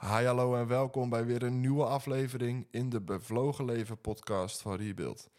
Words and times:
Hi, 0.00 0.24
hallo 0.24 0.56
en 0.56 0.66
welkom 0.66 1.08
bij 1.08 1.24
weer 1.24 1.42
een 1.42 1.60
nieuwe 1.60 1.84
aflevering 1.84 2.66
in 2.70 2.90
de 2.90 3.00
Bevlogen 3.00 3.64
Leven 3.64 4.00
podcast 4.00 4.60
van 4.60 4.76
Rebuild. 4.76 5.30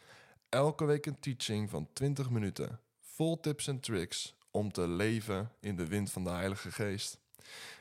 Elke 0.50 0.86
week 0.86 1.06
een 1.06 1.20
teaching 1.20 1.70
van 1.70 1.88
20 1.94 2.30
minuten, 2.30 2.80
vol 3.00 3.40
tips 3.40 3.68
en 3.68 3.80
tricks 3.80 4.36
om 4.52 4.72
te 4.72 4.88
leven 4.88 5.52
in 5.60 5.76
de 5.76 5.88
wind 5.88 6.12
van 6.12 6.24
de 6.24 6.30
Heilige 6.30 6.72
Geest. 6.72 7.20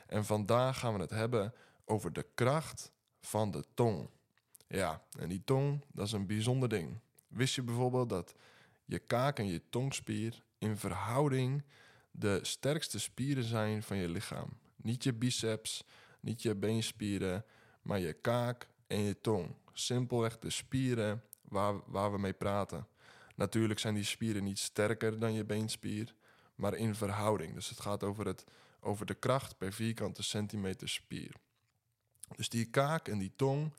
En 0.07 0.25
vandaag 0.25 0.79
gaan 0.79 0.93
we 0.93 0.99
het 0.99 1.09
hebben 1.09 1.53
over 1.85 2.13
de 2.13 2.25
kracht 2.35 2.91
van 3.21 3.51
de 3.51 3.63
tong. 3.73 4.09
Ja, 4.67 5.03
en 5.19 5.29
die 5.29 5.43
tong, 5.45 5.83
dat 5.93 6.05
is 6.05 6.11
een 6.11 6.27
bijzonder 6.27 6.69
ding. 6.69 6.99
Wist 7.27 7.55
je 7.55 7.63
bijvoorbeeld 7.63 8.09
dat 8.09 8.35
je 8.85 8.99
kaak 8.99 9.39
en 9.39 9.47
je 9.47 9.61
tongspier 9.69 10.43
in 10.57 10.77
verhouding 10.77 11.63
de 12.11 12.39
sterkste 12.41 12.99
spieren 12.99 13.43
zijn 13.43 13.83
van 13.83 13.97
je 13.97 14.09
lichaam? 14.09 14.49
Niet 14.75 15.03
je 15.03 15.13
biceps, 15.13 15.83
niet 16.19 16.41
je 16.41 16.55
beenspieren, 16.55 17.45
maar 17.81 17.99
je 17.99 18.13
kaak 18.13 18.67
en 18.87 18.99
je 18.99 19.21
tong. 19.21 19.55
Simpelweg 19.73 20.39
de 20.39 20.49
spieren 20.49 21.23
waar, 21.41 21.75
waar 21.85 22.11
we 22.11 22.17
mee 22.17 22.33
praten. 22.33 22.87
Natuurlijk 23.35 23.79
zijn 23.79 23.93
die 23.93 24.03
spieren 24.03 24.43
niet 24.43 24.59
sterker 24.59 25.19
dan 25.19 25.33
je 25.33 25.45
beenspier, 25.45 26.13
maar 26.55 26.73
in 26.73 26.95
verhouding. 26.95 27.53
Dus 27.53 27.69
het 27.69 27.79
gaat 27.79 28.03
over, 28.03 28.25
het, 28.25 28.43
over 28.79 29.05
de 29.05 29.13
kracht 29.13 29.57
per 29.57 29.73
vierkante 29.73 30.23
centimeter 30.23 30.89
spier. 30.89 31.35
Dus 32.35 32.49
die 32.49 32.65
kaak 32.65 33.07
en 33.07 33.17
die 33.17 33.31
tong 33.35 33.73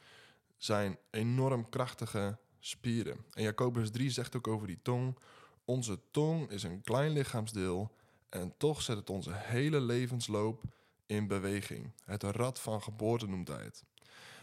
zijn 0.57 0.99
enorm 1.11 1.69
krachtige 1.69 2.39
spieren. 2.59 3.25
En 3.33 3.43
Jacobus 3.43 3.91
3 3.91 4.11
zegt 4.11 4.37
ook 4.37 4.49
over 4.49 4.67
die 4.67 4.83
tong: 4.83 5.19
Onze 5.65 6.01
tong 6.11 6.51
is 6.51 6.63
een 6.63 6.81
klein 6.81 7.13
lichaamsdeel 7.13 7.95
en 8.29 8.55
toch 8.57 8.83
zet 8.83 8.97
het 8.97 9.11
onze 9.11 9.33
hele 9.35 9.81
levensloop 9.81 10.63
in 11.09 11.27
beweging. 11.27 11.93
Het 12.05 12.23
rad 12.23 12.61
van 12.61 12.83
geboorte 12.83 13.29
noemt 13.29 13.49
hij 13.49 13.63
het. 13.63 13.85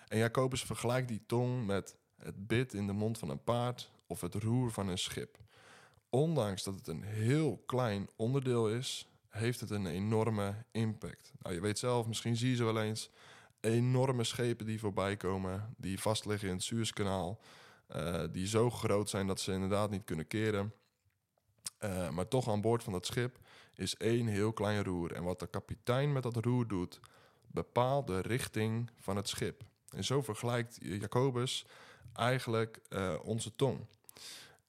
En 0.07 0.17
Jacobus 0.17 0.63
vergelijkt 0.63 1.07
die 1.07 1.21
tong 1.25 1.65
met 1.65 1.95
het 2.17 2.47
bit 2.47 2.73
in 2.73 2.87
de 2.87 2.93
mond 2.93 3.17
van 3.17 3.29
een 3.29 3.43
paard 3.43 3.91
of 4.07 4.21
het 4.21 4.33
roer 4.33 4.71
van 4.71 4.87
een 4.87 4.97
schip. 4.97 5.37
Ondanks 6.09 6.63
dat 6.63 6.75
het 6.75 6.87
een 6.87 7.03
heel 7.03 7.63
klein 7.65 8.09
onderdeel 8.15 8.69
is, 8.69 9.07
heeft 9.29 9.59
het 9.59 9.69
een 9.69 9.85
enorme 9.85 10.55
impact. 10.71 11.31
Nou, 11.41 11.55
je 11.55 11.61
weet 11.61 11.79
zelf, 11.79 12.07
misschien 12.07 12.35
zie 12.35 12.49
je 12.49 12.55
ze 12.55 12.63
wel 12.63 12.81
eens 12.81 13.09
enorme 13.59 14.23
schepen 14.23 14.65
die 14.65 14.79
voorbij 14.79 15.17
komen, 15.17 15.75
die 15.77 15.99
vastliggen 15.99 16.47
in 16.47 16.53
het 16.53 16.63
Suezkanaal, 16.63 17.39
uh, 17.95 18.23
die 18.31 18.47
zo 18.47 18.69
groot 18.69 19.09
zijn 19.09 19.27
dat 19.27 19.39
ze 19.39 19.51
inderdaad 19.51 19.89
niet 19.89 20.03
kunnen 20.03 20.27
keren. 20.27 20.73
Uh, 21.79 22.09
maar 22.09 22.27
toch 22.27 22.49
aan 22.49 22.61
boord 22.61 22.83
van 22.83 22.93
dat 22.93 23.05
schip 23.05 23.39
is 23.75 23.95
één 23.95 24.27
heel 24.27 24.53
klein 24.53 24.83
roer. 24.83 25.13
En 25.13 25.23
wat 25.23 25.39
de 25.39 25.47
kapitein 25.47 26.11
met 26.11 26.23
dat 26.23 26.35
roer 26.35 26.67
doet, 26.67 26.99
bepaalt 27.47 28.07
de 28.07 28.19
richting 28.19 28.89
van 28.99 29.15
het 29.15 29.29
schip. 29.29 29.63
En 29.89 30.03
zo 30.03 30.21
vergelijkt 30.21 30.77
Jacobus 30.81 31.65
eigenlijk 32.13 32.81
uh, 32.89 33.15
onze 33.23 33.55
tong. 33.55 33.85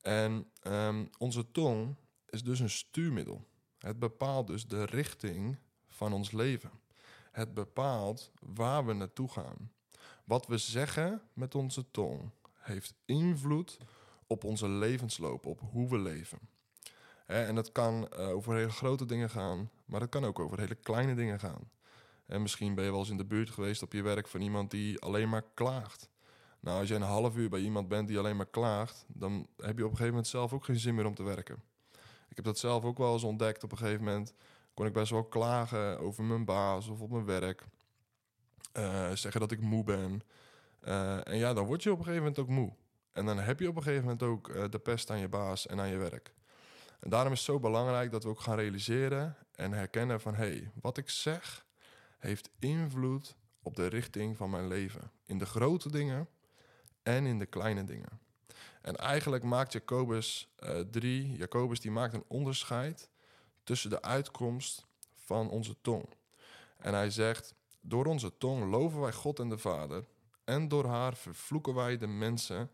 En 0.02 0.50
um, 0.62 1.10
onze 1.18 1.50
tong 1.50 1.94
is 2.28 2.42
dus 2.42 2.60
een 2.60 2.70
stuurmiddel. 2.70 3.44
Het 3.78 3.98
bepaalt 3.98 4.46
dus 4.46 4.66
de 4.66 4.84
richting 4.84 5.56
van 5.88 6.12
ons 6.12 6.30
leven. 6.30 6.70
Het 7.32 7.54
bepaalt 7.54 8.32
waar 8.40 8.86
we 8.86 8.92
naartoe 8.92 9.28
gaan. 9.28 9.72
Wat 10.24 10.46
we 10.46 10.58
zeggen 10.58 11.22
met 11.32 11.54
onze 11.54 11.90
tong 11.90 12.30
heeft 12.54 12.94
invloed 13.04 13.78
op 14.26 14.44
onze 14.44 14.68
levensloop, 14.68 15.46
op 15.46 15.60
hoe 15.70 15.88
we 15.88 15.98
leven. 15.98 16.38
En 17.26 17.54
dat 17.54 17.72
kan 17.72 18.08
uh, 18.18 18.28
over 18.28 18.54
hele 18.54 18.70
grote 18.70 19.06
dingen 19.06 19.30
gaan, 19.30 19.70
maar 19.84 20.00
het 20.00 20.10
kan 20.10 20.24
ook 20.24 20.38
over 20.38 20.58
hele 20.58 20.74
kleine 20.74 21.14
dingen 21.14 21.40
gaan. 21.40 21.70
En 22.26 22.42
misschien 22.42 22.74
ben 22.74 22.84
je 22.84 22.90
wel 22.90 23.00
eens 23.00 23.10
in 23.10 23.16
de 23.16 23.24
buurt 23.24 23.50
geweest 23.50 23.82
op 23.82 23.92
je 23.92 24.02
werk 24.02 24.28
van 24.28 24.40
iemand 24.40 24.70
die 24.70 25.00
alleen 25.00 25.28
maar 25.28 25.44
klaagt. 25.54 26.08
Nou, 26.60 26.78
als 26.78 26.88
je 26.88 26.94
een 26.94 27.02
half 27.02 27.36
uur 27.36 27.48
bij 27.48 27.60
iemand 27.60 27.88
bent 27.88 28.08
die 28.08 28.18
alleen 28.18 28.36
maar 28.36 28.46
klaagt, 28.46 29.04
dan 29.08 29.46
heb 29.56 29.78
je 29.78 29.84
op 29.84 29.90
een 29.90 29.96
gegeven 29.96 30.06
moment 30.06 30.26
zelf 30.26 30.52
ook 30.52 30.64
geen 30.64 30.78
zin 30.78 30.94
meer 30.94 31.06
om 31.06 31.14
te 31.14 31.22
werken. 31.22 31.62
Ik 32.28 32.36
heb 32.36 32.44
dat 32.44 32.58
zelf 32.58 32.84
ook 32.84 32.98
wel 32.98 33.12
eens 33.12 33.22
ontdekt. 33.22 33.64
Op 33.64 33.72
een 33.72 33.78
gegeven 33.78 34.04
moment 34.04 34.34
kon 34.74 34.86
ik 34.86 34.92
best 34.92 35.10
wel 35.10 35.24
klagen 35.24 35.98
over 35.98 36.24
mijn 36.24 36.44
baas 36.44 36.88
of 36.88 37.00
op 37.00 37.10
mijn 37.10 37.24
werk. 37.24 37.64
Uh, 38.72 39.10
zeggen 39.10 39.40
dat 39.40 39.52
ik 39.52 39.60
moe 39.60 39.84
ben. 39.84 40.22
Uh, 40.84 41.28
en 41.28 41.36
ja, 41.36 41.54
dan 41.54 41.66
word 41.66 41.82
je 41.82 41.92
op 41.92 41.98
een 41.98 42.04
gegeven 42.04 42.24
moment 42.24 42.42
ook 42.42 42.54
moe. 42.54 42.72
En 43.12 43.26
dan 43.26 43.38
heb 43.38 43.60
je 43.60 43.68
op 43.68 43.76
een 43.76 43.82
gegeven 43.82 44.04
moment 44.04 44.22
ook 44.22 44.70
de 44.70 44.78
pest 44.78 45.10
aan 45.10 45.18
je 45.18 45.28
baas 45.28 45.66
en 45.66 45.80
aan 45.80 45.88
je 45.88 45.96
werk. 45.96 46.34
En 47.00 47.10
daarom 47.10 47.32
is 47.32 47.38
het 47.38 47.48
zo 47.48 47.60
belangrijk 47.60 48.10
dat 48.10 48.22
we 48.22 48.28
ook 48.28 48.40
gaan 48.40 48.56
realiseren 48.56 49.36
en 49.52 49.72
herkennen 49.72 50.20
van 50.20 50.34
hé, 50.34 50.46
hey, 50.46 50.70
wat 50.80 50.96
ik 50.96 51.08
zeg 51.08 51.64
heeft 52.18 52.50
invloed 52.58 53.36
op 53.62 53.76
de 53.76 53.86
richting 53.86 54.36
van 54.36 54.50
mijn 54.50 54.68
leven. 54.68 55.10
In 55.24 55.38
de 55.38 55.46
grote 55.46 55.90
dingen 55.90 56.28
en 57.02 57.26
in 57.26 57.38
de 57.38 57.46
kleine 57.46 57.84
dingen. 57.84 58.20
En 58.82 58.96
eigenlijk 58.96 59.42
maakt 59.42 59.72
Jacobus 59.72 60.48
uh, 60.58 60.80
3, 60.90 61.36
Jacobus 61.36 61.80
die 61.80 61.90
maakt 61.90 62.14
een 62.14 62.24
onderscheid 62.26 63.10
tussen 63.64 63.90
de 63.90 64.02
uitkomst 64.02 64.86
van 65.14 65.50
onze 65.50 65.76
tong. 65.80 66.04
En 66.78 66.94
hij 66.94 67.10
zegt, 67.10 67.54
door 67.80 68.06
onze 68.06 68.38
tong 68.38 68.70
loven 68.70 69.00
wij 69.00 69.12
God 69.12 69.38
en 69.38 69.48
de 69.48 69.58
Vader 69.58 70.04
en 70.44 70.68
door 70.68 70.86
haar 70.86 71.16
vervloeken 71.16 71.74
wij 71.74 71.98
de 71.98 72.06
mensen 72.06 72.70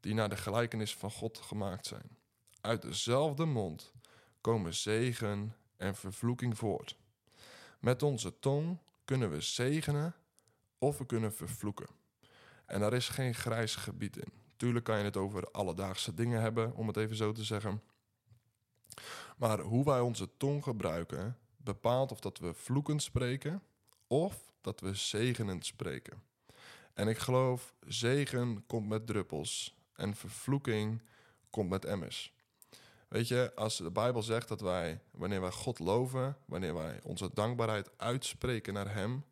die 0.00 0.14
naar 0.14 0.28
de 0.28 0.36
gelijkenis 0.36 0.96
van 0.96 1.10
God 1.10 1.38
gemaakt 1.38 1.86
zijn. 1.86 2.16
Uit 2.62 2.82
dezelfde 2.82 3.44
mond 3.44 3.92
komen 4.40 4.74
zegen 4.74 5.56
en 5.76 5.94
vervloeking 5.94 6.58
voort. 6.58 6.96
Met 7.80 8.02
onze 8.02 8.38
tong 8.38 8.78
kunnen 9.04 9.30
we 9.30 9.40
zegenen 9.40 10.14
of 10.78 10.98
we 10.98 11.06
kunnen 11.06 11.34
vervloeken. 11.34 11.86
En 12.66 12.80
daar 12.80 12.92
is 12.92 13.08
geen 13.08 13.34
grijs 13.34 13.74
gebied 13.74 14.16
in. 14.16 14.32
Tuurlijk 14.56 14.84
kan 14.84 14.98
je 14.98 15.04
het 15.04 15.16
over 15.16 15.50
alledaagse 15.50 16.14
dingen 16.14 16.40
hebben, 16.40 16.74
om 16.74 16.86
het 16.86 16.96
even 16.96 17.16
zo 17.16 17.32
te 17.32 17.44
zeggen. 17.44 17.82
Maar 19.36 19.60
hoe 19.60 19.84
wij 19.84 20.00
onze 20.00 20.36
tong 20.36 20.62
gebruiken 20.62 21.38
bepaalt 21.56 22.12
of 22.12 22.20
dat 22.20 22.38
we 22.38 22.54
vloekend 22.54 23.02
spreken 23.02 23.62
of 24.06 24.52
dat 24.60 24.80
we 24.80 24.94
zegenend 24.94 25.66
spreken. 25.66 26.22
En 26.94 27.08
ik 27.08 27.18
geloof, 27.18 27.74
zegen 27.86 28.66
komt 28.66 28.88
met 28.88 29.06
druppels 29.06 29.76
en 29.94 30.14
vervloeking 30.14 31.02
komt 31.50 31.70
met 31.70 31.84
emmers. 31.84 32.32
Weet 33.12 33.28
je, 33.28 33.52
als 33.54 33.76
de 33.76 33.90
Bijbel 33.90 34.22
zegt 34.22 34.48
dat 34.48 34.60
wij, 34.60 35.00
wanneer 35.10 35.40
wij 35.40 35.50
God 35.50 35.78
loven, 35.78 36.36
wanneer 36.44 36.74
wij 36.74 37.00
onze 37.02 37.30
dankbaarheid 37.34 37.90
uitspreken 37.96 38.74
naar 38.74 38.94
Hem, 38.94 39.24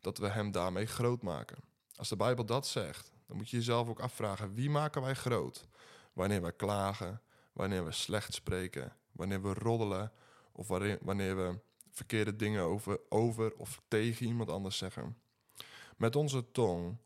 dat 0.00 0.18
we 0.18 0.28
Hem 0.28 0.50
daarmee 0.50 0.86
groot 0.86 1.22
maken. 1.22 1.56
Als 1.94 2.08
de 2.08 2.16
Bijbel 2.16 2.44
dat 2.44 2.66
zegt, 2.66 3.12
dan 3.26 3.36
moet 3.36 3.50
je 3.50 3.56
jezelf 3.56 3.88
ook 3.88 4.00
afvragen: 4.00 4.54
wie 4.54 4.70
maken 4.70 5.02
wij 5.02 5.14
groot? 5.14 5.66
Wanneer 6.12 6.42
wij 6.42 6.52
klagen, 6.52 7.20
wanneer 7.52 7.84
we 7.84 7.92
slecht 7.92 8.34
spreken, 8.34 8.92
wanneer 9.12 9.42
we 9.42 9.54
roddelen 9.54 10.12
of 10.52 10.68
wanneer 11.00 11.36
we 11.36 11.58
verkeerde 11.90 12.36
dingen 12.36 12.62
over, 12.62 13.00
over 13.08 13.54
of 13.56 13.82
tegen 13.88 14.26
iemand 14.26 14.50
anders 14.50 14.78
zeggen. 14.78 15.16
Met 15.96 16.16
onze 16.16 16.50
tong 16.52 16.96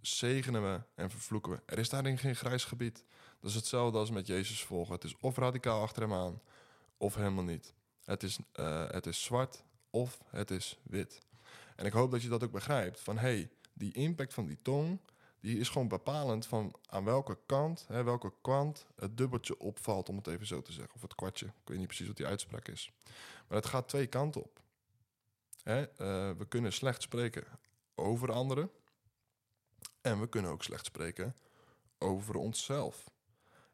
zegenen 0.00 0.62
we 0.62 0.80
en 0.94 1.10
vervloeken 1.10 1.52
we. 1.52 1.60
Er 1.66 1.78
is 1.78 1.88
daarin 1.88 2.18
geen 2.18 2.36
grijs 2.36 2.64
gebied. 2.64 3.04
Dat 3.40 3.50
is 3.50 3.56
hetzelfde 3.56 3.98
als 3.98 4.10
met 4.10 4.26
Jezus 4.26 4.64
volgen. 4.64 4.94
Het 4.94 5.04
is 5.04 5.16
of 5.20 5.36
radicaal 5.36 5.82
achter 5.82 6.02
hem 6.02 6.12
aan, 6.12 6.40
of 6.96 7.14
helemaal 7.14 7.44
niet. 7.44 7.74
Het 8.04 8.22
is, 8.22 8.38
uh, 8.54 8.88
het 8.90 9.06
is 9.06 9.22
zwart 9.22 9.64
of 9.90 10.18
het 10.26 10.50
is 10.50 10.78
wit. 10.82 11.20
En 11.76 11.86
ik 11.86 11.92
hoop 11.92 12.10
dat 12.10 12.22
je 12.22 12.28
dat 12.28 12.44
ook 12.44 12.50
begrijpt. 12.50 13.00
Van 13.00 13.18
hey, 13.18 13.50
die 13.72 13.92
impact 13.92 14.34
van 14.34 14.46
die 14.46 14.58
tong, 14.62 15.00
die 15.40 15.58
is 15.58 15.68
gewoon 15.68 15.88
bepalend 15.88 16.46
van 16.46 16.74
aan 16.86 17.04
welke 17.04 17.38
kant, 17.46 17.84
hè, 17.88 18.02
welke 18.02 18.32
kant 18.40 18.86
het 18.96 19.16
dubbeltje 19.16 19.58
opvalt, 19.58 20.08
om 20.08 20.16
het 20.16 20.26
even 20.26 20.46
zo 20.46 20.62
te 20.62 20.72
zeggen. 20.72 20.94
Of 20.94 21.02
het 21.02 21.14
kwartje. 21.14 21.46
Ik 21.46 21.52
weet 21.64 21.78
niet 21.78 21.86
precies 21.86 22.06
wat 22.06 22.16
die 22.16 22.26
uitspraak 22.26 22.68
is. 22.68 22.92
Maar 23.48 23.58
het 23.58 23.66
gaat 23.66 23.88
twee 23.88 24.06
kanten 24.06 24.42
op. 24.42 24.60
Hè, 25.62 25.80
uh, 25.80 25.86
we 26.38 26.46
kunnen 26.48 26.72
slecht 26.72 27.02
spreken 27.02 27.44
over 27.94 28.32
anderen. 28.32 28.70
En 30.00 30.20
we 30.20 30.28
kunnen 30.28 30.50
ook 30.50 30.62
slecht 30.62 30.84
spreken 30.84 31.36
over 31.98 32.34
onszelf. 32.36 33.10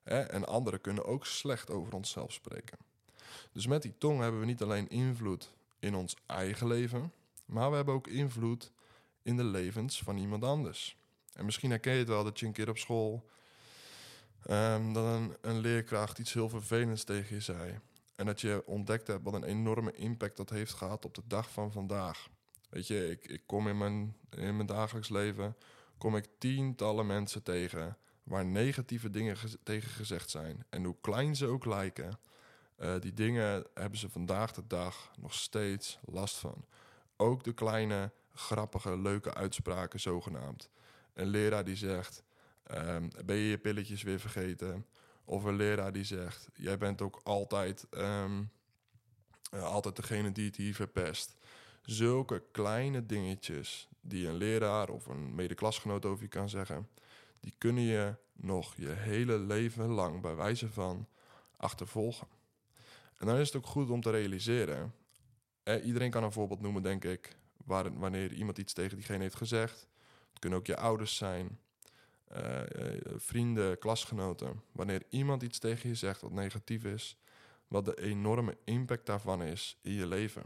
En 0.06 0.47
anderen 0.47 0.81
kunnen 0.81 1.05
ook 1.05 1.26
slecht 1.26 1.70
over 1.70 1.94
onszelf 1.94 2.32
spreken. 2.32 2.79
Dus 3.53 3.67
met 3.67 3.82
die 3.82 3.99
tong 3.99 4.20
hebben 4.20 4.41
we 4.41 4.47
niet 4.47 4.62
alleen 4.62 4.88
invloed 4.88 5.53
in 5.79 5.94
ons 5.94 6.17
eigen 6.26 6.67
leven, 6.67 7.12
maar 7.44 7.70
we 7.70 7.76
hebben 7.76 7.94
ook 7.94 8.06
invloed 8.06 8.73
in 9.23 9.37
de 9.37 9.44
levens 9.44 10.03
van 10.03 10.17
iemand 10.17 10.44
anders. 10.44 10.97
En 11.32 11.44
misschien 11.44 11.70
herken 11.70 11.93
je 11.93 11.99
het 11.99 12.08
wel 12.08 12.25
dat 12.25 12.41
je 12.41 12.47
een 12.47 12.53
keer 12.53 12.69
op 12.69 12.79
school 12.79 13.29
um, 14.50 14.93
dat 14.93 15.05
een, 15.05 15.37
een 15.41 15.58
leerkracht 15.58 16.19
iets 16.19 16.32
heel 16.32 16.49
vervelends 16.49 17.05
tegen 17.05 17.35
je 17.35 17.41
zei. 17.41 17.81
En 18.17 18.26
dat 18.26 18.41
je 18.41 18.62
ontdekt 18.67 19.06
hebt 19.06 19.25
wat 19.25 19.35
een 19.35 19.44
enorme 19.44 19.93
impact 19.93 20.37
dat 20.37 20.50
heeft 20.50 20.73
gehad 20.73 21.05
op 21.05 21.14
de 21.14 21.23
dag 21.26 21.50
van 21.50 21.73
vandaag. 21.73 22.29
Weet 22.69 22.87
je, 22.87 23.11
ik, 23.11 23.29
ik 23.29 23.43
kom 23.47 23.69
in 23.69 23.79
mijn, 23.79 24.17
in 24.31 24.56
mijn 24.56 24.67
dagelijks 24.67 25.08
leven 25.08 25.56
kom 25.99 26.17
ik 26.17 26.29
tientallen 26.38 27.06
mensen 27.06 27.43
tegen 27.43 27.97
waar 28.26 28.44
negatieve 28.44 29.11
dingen 29.11 29.37
tegen 29.62 29.90
gezegd 29.90 30.31
zijn. 30.31 30.64
En 30.70 30.84
hoe 30.84 30.96
klein 31.00 31.37
ze 31.37 31.46
ook 31.46 31.64
lijken, 31.64 32.19
uh, 32.78 32.94
die 33.00 33.14
dingen 33.14 33.64
hebben 33.75 33.99
ze 33.99 34.11
vandaag 34.11 34.52
de 34.52 34.67
dag 34.67 35.12
nog 35.19 35.34
steeds 35.34 35.99
last 36.05 36.37
van. 36.37 36.64
Ook 37.17 37.44
de 37.44 37.52
kleine 37.52 38.11
grappige, 38.34 38.99
leuke 38.99 39.34
uitspraken 39.34 40.00
zogenaamd. 40.00 40.70
Een 41.12 41.26
leraar 41.26 41.64
die 41.64 41.76
zegt, 41.76 42.23
ehm, 42.62 43.08
ben 43.25 43.37
je 43.37 43.49
je 43.49 43.58
pilletjes 43.58 44.02
weer 44.02 44.20
vergeten? 44.20 44.87
Of 45.25 45.44
een 45.44 45.56
leraar 45.56 45.93
die 45.93 46.05
zegt, 46.05 46.49
jij 46.55 46.79
bent 46.79 47.02
ook 47.02 47.20
altijd, 47.25 47.87
ehm, 47.90 48.43
eh, 49.50 49.62
altijd 49.62 49.96
degene 49.96 50.32
die 50.32 50.46
het 50.46 50.56
hier 50.56 50.75
verpest. 50.75 51.37
Zulke 51.82 52.43
kleine 52.52 53.06
dingetjes 53.06 53.88
die 54.00 54.29
een 54.29 54.37
leraar 54.37 54.88
of 54.88 55.06
een 55.06 55.34
medeklasgenoot 55.34 56.05
over 56.05 56.22
je 56.22 56.29
kan 56.29 56.49
zeggen, 56.49 56.88
die 57.46 57.54
kunnen 57.58 57.82
je 57.82 58.14
nog 58.32 58.75
je 58.76 58.88
hele 58.88 59.38
leven 59.38 59.87
lang 59.87 60.20
bij 60.20 60.34
wijze 60.34 60.69
van 60.69 61.08
achtervolgen. 61.56 62.26
En 63.19 63.26
dan 63.26 63.37
is 63.37 63.46
het 63.46 63.56
ook 63.56 63.66
goed 63.66 63.90
om 63.90 64.00
te 64.00 64.10
realiseren. 64.10 64.94
Eh, 65.62 65.87
iedereen 65.87 66.10
kan 66.10 66.25
een 66.25 66.32
voorbeeld 66.32 66.60
noemen, 66.60 66.82
denk 66.82 67.04
ik, 67.04 67.37
waar, 67.64 67.98
wanneer 67.98 68.32
iemand 68.32 68.58
iets 68.58 68.72
tegen 68.72 68.96
diegene 68.96 69.22
heeft 69.22 69.37
gezegd. 69.37 69.88
Het 70.31 70.38
kunnen 70.38 70.58
ook 70.58 70.66
je 70.66 70.76
ouders 70.76 71.16
zijn, 71.16 71.58
uh, 72.37 72.60
vrienden, 73.16 73.78
klasgenoten. 73.78 74.62
Wanneer 74.72 75.02
iemand 75.08 75.43
iets 75.43 75.58
tegen 75.58 75.88
je 75.88 75.94
zegt 75.94 76.20
wat 76.20 76.32
negatief 76.32 76.84
is, 76.84 77.16
wat 77.69 77.84
de 77.84 78.02
enorme 78.02 78.56
impact 78.64 79.06
daarvan 79.06 79.43
is 79.43 79.78
in 79.82 79.93
je 79.93 80.06
leven. 80.06 80.43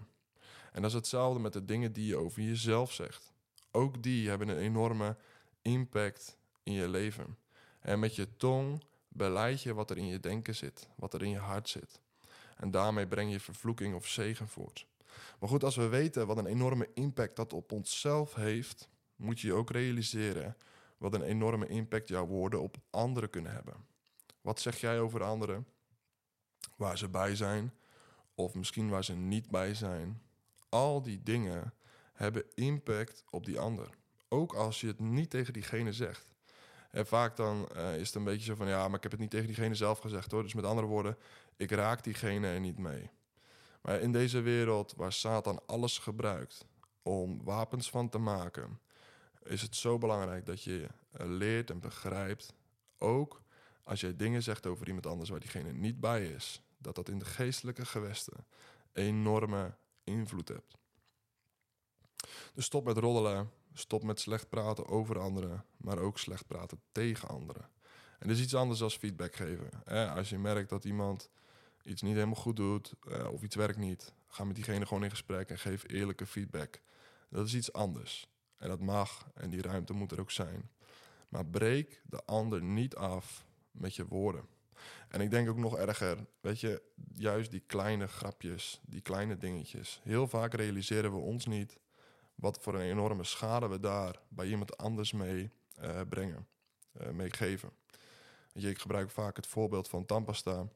En 0.72 0.82
dat 0.82 0.90
is 0.90 0.96
hetzelfde 0.96 1.40
met 1.40 1.52
de 1.52 1.64
dingen 1.64 1.92
die 1.92 2.06
je 2.06 2.16
over 2.16 2.42
jezelf 2.42 2.92
zegt. 2.92 3.32
Ook 3.70 4.02
die 4.02 4.28
hebben 4.28 4.48
een 4.48 4.58
enorme 4.58 5.16
impact 5.62 6.38
je 6.72 6.88
leven. 6.88 7.38
En 7.80 7.98
met 7.98 8.14
je 8.14 8.36
tong 8.36 8.84
beleid 9.08 9.62
je 9.62 9.74
wat 9.74 9.90
er 9.90 9.98
in 9.98 10.06
je 10.06 10.20
denken 10.20 10.56
zit, 10.56 10.88
wat 10.96 11.14
er 11.14 11.22
in 11.22 11.30
je 11.30 11.38
hart 11.38 11.68
zit. 11.68 12.00
En 12.56 12.70
daarmee 12.70 13.06
breng 13.06 13.32
je 13.32 13.40
vervloeking 13.40 13.94
of 13.94 14.06
zegen 14.06 14.48
voort. 14.48 14.86
Maar 15.40 15.48
goed, 15.48 15.64
als 15.64 15.76
we 15.76 15.88
weten 15.88 16.26
wat 16.26 16.36
een 16.36 16.46
enorme 16.46 16.88
impact 16.94 17.36
dat 17.36 17.52
op 17.52 17.72
onszelf 17.72 18.34
heeft, 18.34 18.88
moet 19.16 19.40
je 19.40 19.46
je 19.46 19.54
ook 19.54 19.70
realiseren 19.70 20.56
wat 20.98 21.14
een 21.14 21.22
enorme 21.22 21.66
impact 21.66 22.08
jouw 22.08 22.26
woorden 22.26 22.60
op 22.60 22.76
anderen 22.90 23.30
kunnen 23.30 23.52
hebben. 23.52 23.74
Wat 24.40 24.60
zeg 24.60 24.80
jij 24.80 25.00
over 25.00 25.22
anderen? 25.22 25.66
Waar 26.76 26.98
ze 26.98 27.08
bij 27.08 27.36
zijn, 27.36 27.74
of 28.34 28.54
misschien 28.54 28.88
waar 28.88 29.04
ze 29.04 29.16
niet 29.16 29.50
bij 29.50 29.74
zijn. 29.74 30.22
Al 30.68 31.02
die 31.02 31.22
dingen 31.22 31.74
hebben 32.12 32.44
impact 32.54 33.24
op 33.30 33.44
die 33.44 33.58
ander. 33.58 33.90
Ook 34.28 34.54
als 34.54 34.80
je 34.80 34.86
het 34.86 34.98
niet 34.98 35.30
tegen 35.30 35.52
diegene 35.52 35.92
zegt. 35.92 36.34
En 36.90 37.06
vaak 37.06 37.36
dan 37.36 37.68
uh, 37.76 37.98
is 37.98 38.06
het 38.06 38.16
een 38.16 38.24
beetje 38.24 38.44
zo 38.44 38.54
van 38.54 38.68
ja, 38.68 38.86
maar 38.86 38.96
ik 38.96 39.02
heb 39.02 39.12
het 39.12 39.20
niet 39.20 39.30
tegen 39.30 39.46
diegene 39.46 39.74
zelf 39.74 39.98
gezegd 39.98 40.30
hoor. 40.30 40.42
Dus 40.42 40.54
met 40.54 40.64
andere 40.64 40.86
woorden, 40.86 41.16
ik 41.56 41.70
raak 41.70 42.04
diegene 42.04 42.46
er 42.46 42.60
niet 42.60 42.78
mee. 42.78 43.10
Maar 43.80 44.00
in 44.00 44.12
deze 44.12 44.40
wereld 44.40 44.94
waar 44.96 45.12
Satan 45.12 45.60
alles 45.66 45.98
gebruikt 45.98 46.66
om 47.02 47.44
wapens 47.44 47.90
van 47.90 48.08
te 48.08 48.18
maken, 48.18 48.80
is 49.42 49.62
het 49.62 49.76
zo 49.76 49.98
belangrijk 49.98 50.46
dat 50.46 50.62
je 50.62 50.86
eh, 51.10 51.26
leert 51.26 51.70
en 51.70 51.80
begrijpt, 51.80 52.54
ook 52.98 53.42
als 53.82 54.00
jij 54.00 54.16
dingen 54.16 54.42
zegt 54.42 54.66
over 54.66 54.86
iemand 54.86 55.06
anders 55.06 55.30
waar 55.30 55.40
diegene 55.40 55.72
niet 55.72 56.00
bij 56.00 56.26
is, 56.26 56.62
dat 56.78 56.94
dat 56.94 57.08
in 57.08 57.18
de 57.18 57.24
geestelijke 57.24 57.84
gewesten 57.84 58.46
enorme 58.92 59.74
invloed 60.04 60.48
hebt. 60.48 60.76
Dus 62.54 62.64
stop 62.64 62.84
met 62.84 62.96
roddelen, 62.96 63.50
stop 63.72 64.02
met 64.02 64.20
slecht 64.20 64.48
praten 64.48 64.86
over 64.86 65.18
anderen, 65.18 65.64
maar 65.76 65.98
ook 65.98 66.18
slecht 66.18 66.46
praten 66.46 66.80
tegen 66.92 67.28
anderen. 67.28 67.68
En 68.18 68.28
dat 68.28 68.36
is 68.36 68.42
iets 68.42 68.54
anders 68.54 68.78
dan 68.78 68.90
feedback 68.90 69.34
geven. 69.34 69.84
Als 70.14 70.28
je 70.28 70.38
merkt 70.38 70.68
dat 70.68 70.84
iemand 70.84 71.30
iets 71.82 72.02
niet 72.02 72.14
helemaal 72.14 72.34
goed 72.34 72.56
doet 72.56 72.94
uh, 73.08 73.32
of 73.32 73.42
iets 73.42 73.54
werkt 73.54 73.78
niet, 73.78 74.14
ga 74.28 74.44
met 74.44 74.54
diegene 74.54 74.86
gewoon 74.86 75.04
in 75.04 75.10
gesprek 75.10 75.50
en 75.50 75.58
geef 75.58 75.88
eerlijke 75.88 76.26
feedback. 76.26 76.80
Dat 77.28 77.46
is 77.46 77.54
iets 77.54 77.72
anders. 77.72 78.28
En 78.56 78.68
dat 78.68 78.80
mag 78.80 79.30
en 79.34 79.50
die 79.50 79.62
ruimte 79.62 79.92
moet 79.92 80.12
er 80.12 80.20
ook 80.20 80.30
zijn. 80.30 80.70
Maar 81.28 81.46
breek 81.46 82.02
de 82.04 82.24
ander 82.24 82.62
niet 82.62 82.96
af 82.96 83.44
met 83.70 83.94
je 83.94 84.06
woorden. 84.06 84.44
En 85.08 85.20
ik 85.20 85.30
denk 85.30 85.48
ook 85.48 85.56
nog 85.56 85.76
erger, 85.76 86.26
weet 86.40 86.60
je, 86.60 86.82
juist 87.12 87.50
die 87.50 87.62
kleine 87.66 88.06
grapjes, 88.06 88.80
die 88.86 89.00
kleine 89.00 89.38
dingetjes. 89.38 90.00
Heel 90.02 90.28
vaak 90.28 90.54
realiseren 90.54 91.12
we 91.12 91.18
ons 91.18 91.46
niet 91.46 91.78
wat 92.40 92.58
voor 92.60 92.74
een 92.74 92.90
enorme 92.90 93.24
schade 93.24 93.68
we 93.68 93.80
daar 93.80 94.20
bij 94.28 94.46
iemand 94.46 94.76
anders 94.76 95.12
mee 95.12 95.50
uh, 95.82 96.00
brengen, 96.08 96.46
uh, 97.00 97.08
mee 97.08 97.32
geven. 97.32 97.70
Je, 98.52 98.68
ik 98.68 98.78
gebruik 98.78 99.10
vaak 99.10 99.36
het 99.36 99.46
voorbeeld 99.46 99.88
van 99.88 100.06
tandpasta. 100.06 100.68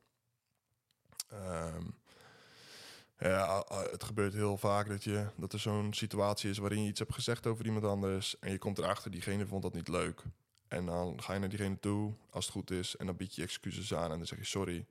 Ja, 3.19 3.64
het 3.90 4.05
gebeurt 4.05 4.32
heel 4.32 4.56
vaak 4.56 4.88
dat, 4.88 5.05
je, 5.05 5.26
dat 5.37 5.52
er 5.52 5.58
zo'n 5.58 5.93
situatie 5.93 6.50
is 6.50 6.58
waarin 6.58 6.82
je 6.82 6.88
iets 6.88 6.99
hebt 6.99 7.14
gezegd 7.14 7.46
over 7.46 7.64
iemand 7.64 7.84
anders 7.84 8.38
en 8.38 8.50
je 8.50 8.58
komt 8.58 8.78
erachter, 8.78 9.11
diegene 9.11 9.46
vond 9.46 9.62
dat 9.62 9.72
niet 9.72 9.88
leuk. 9.88 10.22
En 10.69 10.87
dan 10.87 11.22
ga 11.22 11.32
je 11.32 11.38
naar 11.38 11.49
diegene 11.49 11.81
toe, 11.81 12.14
als 12.31 12.44
het 12.44 12.55
goed 12.55 12.70
is, 12.70 12.96
en 12.96 13.06
dan 13.06 13.16
bied 13.16 13.34
je 13.34 13.43
excuses 13.43 13.94
aan 13.94 14.11
en 14.11 14.19
dan 14.19 14.26
zeg 14.26 14.38
je 14.38 14.44
sorry, 14.44 14.87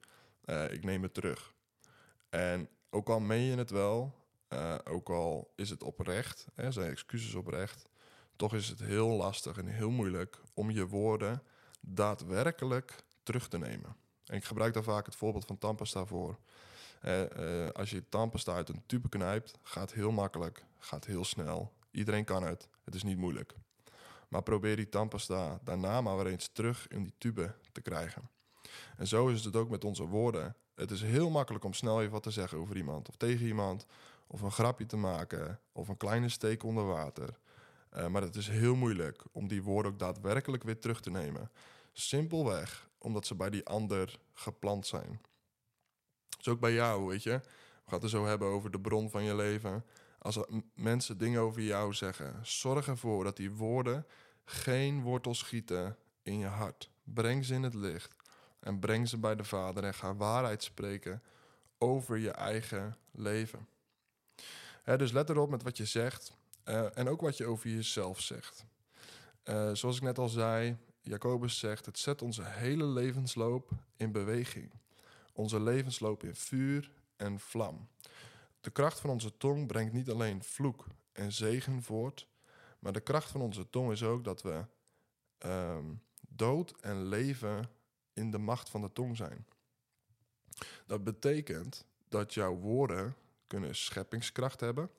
uh, 0.46 0.72
ik 0.72 0.84
neem 0.84 1.04
het 1.04 1.14
terug. 1.14 1.54
En 2.30 2.70
ook 2.90 3.10
al 3.10 3.20
meen 3.20 3.42
je 3.42 3.58
het 3.58 3.70
wel, 3.70 4.14
uh, 4.54 4.76
ook 4.84 5.10
al 5.10 5.52
is 5.56 5.70
het 5.70 5.84
oprecht, 5.84 6.48
hè, 6.54 6.72
zijn 6.72 6.92
excuses 6.92 7.34
oprecht, 7.34 7.90
toch 8.36 8.54
is 8.54 8.68
het 8.68 8.80
heel 8.80 9.10
lastig 9.10 9.58
en 9.58 9.68
heel 9.68 9.90
moeilijk 9.90 10.42
om 10.54 10.72
je 10.72 10.88
woorden 10.88 11.44
daadwerkelijk 11.82 13.04
terug 13.24 13.48
te 13.48 13.58
nemen. 13.58 13.96
En 14.26 14.36
ik 14.36 14.44
gebruik 14.44 14.74
daar 14.74 14.84
vaak 14.84 15.06
het 15.06 15.16
voorbeeld 15.16 15.46
van 15.46 15.58
tandpasta 15.58 16.06
voor. 16.06 16.38
Uh, 17.06 17.70
als 17.70 17.90
je 17.90 18.10
tandpasta 18.10 18.54
uit 18.54 18.70
een 18.70 18.84
tube 18.86 19.10
knijpt, 19.10 19.58
gaat 19.62 19.94
heel 19.94 20.12
makkelijk, 20.12 20.66
gaat 20.80 21.06
heel 21.06 21.26
snel. 21.26 21.74
Iedereen 21.92 22.26
kan 22.26 22.44
het, 22.44 22.68
het 22.84 22.96
is 22.96 23.04
niet 23.04 23.18
moeilijk. 23.18 23.56
Maar 24.28 24.44
probeer 24.44 24.76
die 24.76 24.90
tandpasta 24.90 25.60
daarna 25.64 26.02
maar 26.02 26.18
weer 26.18 26.28
eens 26.28 26.50
terug 26.54 26.88
in 26.88 27.04
die 27.04 27.14
tube 27.18 27.56
te 27.72 27.82
krijgen. 27.82 28.30
En 28.98 29.08
zo 29.08 29.28
is 29.28 29.46
het 29.46 29.56
ook 29.56 29.70
met 29.70 29.84
onze 29.84 30.04
woorden. 30.04 30.56
Het 30.76 30.92
is 30.92 31.02
heel 31.02 31.30
makkelijk 31.30 31.64
om 31.64 31.74
snel 31.74 32.00
even 32.00 32.12
wat 32.12 32.24
te 32.24 32.32
zeggen 32.32 32.58
over 32.58 32.78
iemand 32.78 33.10
of 33.10 33.16
tegen 33.16 33.46
iemand, 33.46 33.86
of 34.34 34.42
een 34.42 34.52
grapje 34.52 34.86
te 34.86 34.98
maken, 34.98 35.60
of 35.72 35.88
een 35.88 35.98
kleine 35.98 36.30
steek 36.30 36.64
onder 36.64 36.86
water. 36.86 37.38
Uh, 37.94 38.08
maar 38.08 38.22
het 38.22 38.36
is 38.36 38.48
heel 38.48 38.76
moeilijk 38.76 39.24
om 39.32 39.48
die 39.48 39.64
woorden 39.64 39.92
ook 39.92 40.00
daadwerkelijk 40.00 40.64
weer 40.64 40.80
terug 40.80 41.02
te 41.02 41.10
nemen. 41.10 41.52
Simpelweg 41.92 42.90
omdat 42.98 43.26
ze 43.26 43.36
bij 43.36 43.50
die 43.50 43.66
ander 43.66 44.20
geplant 44.34 44.88
zijn. 44.88 45.22
Dus 46.38 46.48
ook 46.48 46.60
bij 46.60 46.74
jou, 46.74 47.08
weet 47.08 47.24
je. 47.24 47.30
We 47.30 47.90
gaan 47.90 47.94
het 47.94 48.04
er 48.04 48.10
zo 48.10 48.26
hebben 48.26 48.48
over 48.48 48.72
de 48.72 48.80
bron 48.80 49.10
van 49.10 49.24
je 49.24 49.36
leven. 49.36 49.86
Als 50.20 50.40
mensen 50.74 51.18
dingen 51.18 51.42
over 51.42 51.62
jou 51.62 51.94
zeggen, 51.94 52.40
zorg 52.42 52.88
ervoor 52.88 53.24
dat 53.24 53.38
die 53.38 53.52
woorden 53.52 54.06
geen 54.46 55.02
wortel 55.02 55.34
schieten 55.34 55.98
in 56.24 56.38
je 56.38 56.48
hart. 56.48 56.90
Breng 57.04 57.46
ze 57.46 57.54
in 57.54 57.64
het 57.64 57.74
licht 57.74 58.16
en 58.60 58.80
breng 58.80 59.10
ze 59.10 59.18
bij 59.18 59.36
de 59.36 59.44
Vader 59.44 59.84
en 59.84 59.94
ga 59.94 60.16
waarheid 60.16 60.64
spreken 60.64 61.24
over 61.78 62.18
je 62.18 62.32
eigen 62.32 62.98
leven. 63.12 63.68
Dus 64.84 65.12
let 65.12 65.30
erop 65.30 65.50
met 65.50 65.64
wat 65.64 65.78
je 65.78 65.86
zegt 65.86 66.34
uh, 66.66 66.98
en 66.98 67.08
ook 67.08 67.22
wat 67.22 67.38
je 67.38 67.46
over 67.46 67.70
jezelf 67.70 68.22
zegt. 68.22 68.66
Uh, 69.44 69.74
zoals 69.74 69.96
ik 69.96 70.02
net 70.02 70.18
al 70.20 70.30
zei, 70.30 70.78
Jacobus 71.02 71.60
zegt: 71.60 71.86
het 71.86 72.00
zet 72.00 72.22
onze 72.22 72.44
hele 72.46 72.86
levensloop 72.86 73.70
in 73.98 74.12
beweging 74.12 74.72
onze 75.34 75.60
levensloop 75.60 76.24
in 76.24 76.36
vuur 76.36 76.92
en 77.16 77.40
vlam. 77.40 77.88
De 78.62 78.70
kracht 78.70 79.00
van 79.00 79.10
onze 79.10 79.38
tong 79.38 79.68
brengt 79.68 79.94
niet 79.94 80.10
alleen 80.10 80.44
vloek 80.44 80.86
en 81.12 81.32
zegen 81.32 81.84
voort, 81.84 82.28
maar 82.80 82.94
de 82.94 83.00
kracht 83.00 83.32
van 83.32 83.42
onze 83.42 83.70
tong 83.70 83.92
is 83.92 84.04
ook 84.04 84.24
dat 84.24 84.42
we 84.42 84.66
um, 85.46 86.02
dood 86.30 86.76
en 86.82 87.06
leven 87.06 87.70
in 88.14 88.32
de 88.32 88.38
macht 88.38 88.70
van 88.70 88.82
de 88.82 88.92
tong 88.94 89.18
zijn. 89.18 89.46
Dat 90.86 91.04
betekent 91.04 91.86
dat 92.10 92.34
jouw 92.34 92.56
woorden 92.56 93.16
kunnen 93.54 93.76
scheppingskracht 93.76 94.60
hebben 94.60 94.90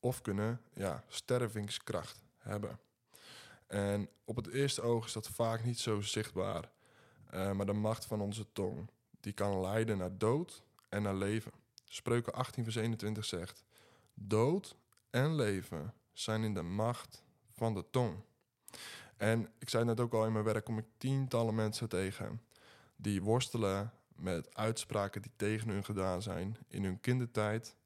of 0.00 0.22
kunnen 0.22 0.60
ja, 0.74 1.04
stervingskracht 1.08 2.22
hebben. 2.38 2.78
En 3.66 4.08
op 4.24 4.36
het 4.36 4.46
eerste 4.46 4.82
oog 4.82 5.06
is 5.06 5.12
dat 5.12 5.28
vaak 5.28 5.64
niet 5.64 5.78
zo 5.78 6.00
zichtbaar, 6.00 6.70
uh, 7.34 7.52
maar 7.52 7.66
de 7.66 7.72
macht 7.72 8.04
van 8.04 8.20
onze 8.20 8.46
tong 8.52 8.90
die 9.20 9.32
kan 9.32 9.60
leiden 9.60 9.98
naar 9.98 10.18
dood 10.18 10.62
en 10.88 11.02
naar 11.02 11.14
leven. 11.14 11.52
Spreuken 11.84 12.32
18 12.32 12.64
vers 12.64 12.76
21 12.76 13.24
zegt, 13.24 13.64
dood 14.14 14.76
en 15.10 15.34
leven 15.34 15.94
zijn 16.12 16.42
in 16.42 16.54
de 16.54 16.62
macht 16.62 17.22
van 17.52 17.74
de 17.74 17.84
tong. 17.90 18.16
En 19.16 19.52
ik 19.58 19.68
zei 19.68 19.84
net 19.84 20.00
ook 20.00 20.12
al 20.12 20.26
in 20.26 20.32
mijn 20.32 20.44
werk, 20.44 20.64
kom 20.64 20.78
ik 20.78 20.86
tientallen 20.96 21.54
mensen 21.54 21.88
tegen 21.88 22.42
die 22.96 23.22
worstelen 23.22 23.92
met 24.18 24.54
uitspraken 24.54 25.22
die 25.22 25.30
tegen 25.36 25.68
hun 25.68 25.84
gedaan 25.84 26.22
zijn 26.22 26.56
in 26.68 26.84
hun 26.84 27.00
kindertijd. 27.00 27.76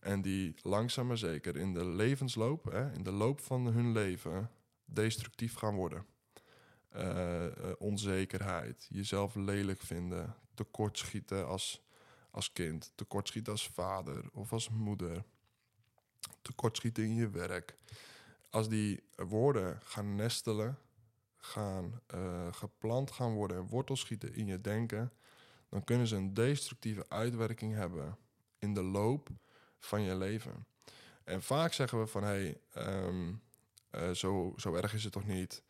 En 0.00 0.22
die 0.22 0.54
langzaam 0.62 1.06
maar 1.06 1.18
zeker 1.18 1.56
in 1.56 1.74
de 1.74 1.84
levensloop, 1.84 2.64
hè, 2.64 2.92
in 2.92 3.02
de 3.02 3.10
loop 3.10 3.40
van 3.40 3.66
hun 3.66 3.92
leven, 3.92 4.50
destructief 4.84 5.54
gaan 5.54 5.74
worden. 5.74 6.06
Uh, 6.96 7.46
onzekerheid, 7.78 8.86
jezelf 8.90 9.34
lelijk 9.34 9.80
vinden, 9.80 10.34
tekortschieten 10.54 11.46
als, 11.46 11.86
als 12.30 12.52
kind, 12.52 12.92
tekortschieten 12.94 13.52
als 13.52 13.68
vader 13.68 14.24
of 14.32 14.52
als 14.52 14.68
moeder. 14.68 15.24
tekortschieten 16.42 17.04
in 17.04 17.14
je 17.14 17.30
werk, 17.30 17.76
als 18.50 18.68
die 18.68 19.02
woorden 19.16 19.80
gaan 19.82 20.14
nestelen, 20.14 20.78
gaan 21.36 22.00
uh, 22.14 22.52
geplant 22.52 23.10
gaan 23.10 23.32
worden 23.32 23.56
en 23.56 23.66
wortels 23.66 24.00
schieten 24.00 24.34
in 24.34 24.46
je 24.46 24.60
denken, 24.60 25.12
dan 25.72 25.84
kunnen 25.84 26.06
ze 26.06 26.16
een 26.16 26.34
destructieve 26.34 27.04
uitwerking 27.08 27.74
hebben 27.74 28.16
in 28.58 28.74
de 28.74 28.82
loop 28.82 29.28
van 29.78 30.02
je 30.02 30.16
leven. 30.16 30.66
En 31.24 31.42
vaak 31.42 31.72
zeggen 31.72 32.00
we 32.00 32.06
van 32.06 32.22
hé, 32.22 32.56
hey, 32.70 33.06
um, 33.06 33.42
zo, 34.14 34.52
zo 34.56 34.74
erg 34.74 34.94
is 34.94 35.04
het 35.04 35.12
toch 35.12 35.26
niet. 35.26 35.62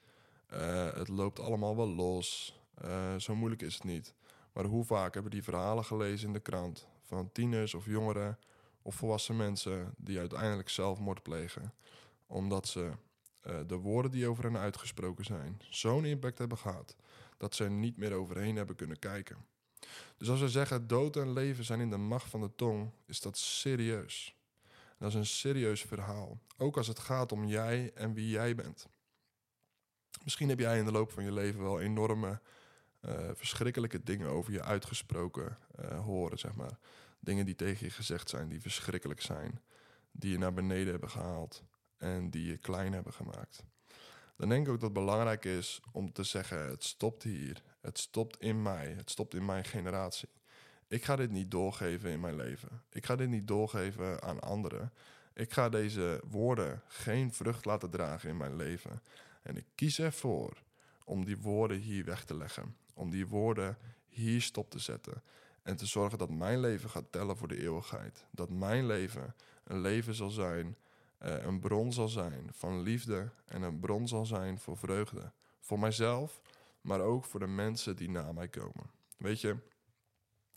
Uh, 0.53 0.93
het 0.93 1.09
loopt 1.09 1.41
allemaal 1.41 1.77
wel 1.77 1.89
los. 1.89 2.59
Uh, 2.85 3.17
zo 3.17 3.35
moeilijk 3.35 3.63
is 3.63 3.75
het 3.75 3.85
niet. 3.85 4.15
Maar 4.53 4.65
hoe 4.65 4.85
vaak 4.85 5.15
hebben 5.15 5.33
die 5.33 5.43
verhalen 5.43 5.85
gelezen 5.85 6.27
in 6.27 6.33
de 6.33 6.41
krant 6.41 6.89
van 7.03 7.33
tieners 7.33 7.75
of 7.75 7.87
jongeren 7.87 8.39
of 8.83 8.95
volwassen 8.95 9.37
mensen 9.37 9.95
die 9.97 10.19
uiteindelijk 10.19 10.69
zelfmoord 10.69 11.23
plegen, 11.23 11.75
omdat 12.27 12.69
ze 12.69 12.91
de 13.67 13.77
woorden 13.77 14.11
die 14.11 14.29
over 14.29 14.45
hen 14.45 14.57
uitgesproken 14.57 15.25
zijn 15.25 15.61
zo'n 15.69 16.05
impact 16.05 16.39
hebben 16.39 16.59
gehad 16.59 16.97
dat 17.37 17.55
ze 17.55 17.65
er 17.65 17.71
niet 17.71 17.97
meer 17.97 18.13
overheen 18.13 18.57
hebben 18.57 18.77
kunnen 18.77 18.99
kijken. 18.99 19.52
Dus 20.17 20.29
als 20.29 20.41
we 20.41 20.49
zeggen 20.49 20.87
dood 20.87 21.17
en 21.17 21.33
leven 21.33 21.65
zijn 21.65 21.81
in 21.81 21.91
de 21.91 21.97
macht 21.97 22.31
van 22.31 22.41
de 22.41 22.55
tong, 22.55 22.91
is 23.07 23.21
dat 23.21 23.39
serieus. 23.39 24.37
Dat 24.99 25.09
is 25.09 25.15
een 25.15 25.27
serieus 25.27 25.83
verhaal. 25.83 26.39
Ook 26.57 26.77
als 26.77 26.87
het 26.87 26.99
gaat 26.99 27.33
om 27.33 27.45
jij 27.45 27.91
en 27.95 28.15
wie 28.15 28.29
jij 28.29 28.55
bent. 28.55 28.89
Misschien 30.25 30.49
heb 30.49 30.59
jij 30.59 30.79
in 30.79 30.85
de 30.85 30.93
loop 30.93 31.11
van 31.11 31.25
je 31.25 31.33
leven 31.33 31.63
wel 31.63 31.81
enorme, 31.81 32.41
uh, 33.01 33.31
verschrikkelijke 33.35 34.03
dingen 34.03 34.29
over 34.29 34.53
je 34.53 34.63
uitgesproken 34.63 35.59
uh, 35.81 36.01
horen, 36.01 36.39
zeg 36.39 36.55
maar. 36.55 36.79
Dingen 37.21 37.45
die 37.45 37.55
tegen 37.55 37.87
je 37.87 37.93
gezegd 37.93 38.29
zijn, 38.29 38.49
die 38.49 38.61
verschrikkelijk 38.61 39.21
zijn. 39.21 39.63
Die 40.11 40.31
je 40.31 40.39
naar 40.39 40.53
beneden 40.53 40.91
hebben 40.91 41.11
gehaald 41.11 41.63
en 41.97 42.31
die 42.31 42.47
je 42.47 42.59
klein 42.59 42.93
hebben 42.93 43.13
gemaakt. 43.13 43.65
Dan 44.37 44.49
denk 44.49 44.67
ik 44.67 44.73
ook 44.73 44.81
dat 44.81 44.91
het 44.91 44.99
belangrijk 44.99 45.45
is 45.45 45.81
om 45.93 46.13
te 46.13 46.23
zeggen: 46.23 46.69
het 46.69 46.85
stopt 46.85 47.23
hier. 47.23 47.63
Het 47.81 47.99
stopt 47.99 48.41
in 48.41 48.63
mij. 48.63 48.95
Het 48.97 49.11
stopt 49.11 49.35
in 49.35 49.45
mijn 49.45 49.65
generatie. 49.65 50.29
Ik 50.89 51.05
ga 51.05 51.17
dit 51.17 51.31
niet 51.31 51.51
doorgeven 51.51 52.11
in 52.11 52.21
mijn 52.21 52.37
leven. 52.37 52.83
Ik 52.91 53.07
ga 53.07 53.17
dit 53.17 53.29
niet 53.29 53.47
doorgeven 53.47 54.23
aan 54.23 54.41
anderen. 54.41 54.93
Ik 55.35 55.53
ga 55.53 55.69
deze 55.69 56.23
woorden 56.31 56.83
geen 56.89 57.33
vrucht 57.33 57.65
laten 57.65 57.91
dragen 57.91 58.29
in 58.29 58.37
mijn 58.37 58.57
leven. 58.57 59.03
En 59.43 59.57
ik 59.57 59.65
kies 59.75 59.99
ervoor 59.99 60.63
om 61.05 61.25
die 61.25 61.39
woorden 61.39 61.79
hier 61.79 62.05
weg 62.05 62.25
te 62.25 62.37
leggen. 62.37 62.77
Om 62.95 63.11
die 63.11 63.27
woorden 63.27 63.79
hier 64.09 64.43
stop 64.43 64.71
te 64.71 64.79
zetten. 64.79 65.23
En 65.63 65.77
te 65.77 65.87
zorgen 65.87 66.19
dat 66.19 66.31
mijn 66.31 66.61
leven 66.61 66.91
gaat 66.91 67.13
tellen 67.13 67.37
voor 67.37 67.49
de 67.49 67.61
eeuwigheid. 67.61 68.25
Dat 68.31 68.51
mijn 68.51 68.87
leven 68.87 69.35
een 69.65 69.81
leven 69.81 70.15
zal 70.15 70.31
zijn, 70.31 70.77
uh, 71.25 71.45
een 71.45 71.61
bron 71.61 71.93
zal 71.93 72.09
zijn 72.09 72.51
van 72.53 72.81
liefde 72.81 73.31
en 73.45 73.63
een 73.63 73.81
bron 73.81 74.09
zal 74.09 74.27
zijn 74.27 74.59
voor 74.59 74.77
vreugde. 74.77 75.33
Voor 75.61 75.79
mijzelf, 75.79 76.41
maar 76.81 77.01
ook 77.01 77.25
voor 77.25 77.41
de 77.41 77.47
mensen 77.47 77.97
die 77.97 78.11
na 78.11 78.33
mij 78.33 78.49
komen. 78.49 78.91
Weet 79.17 79.41
je, 79.41 79.57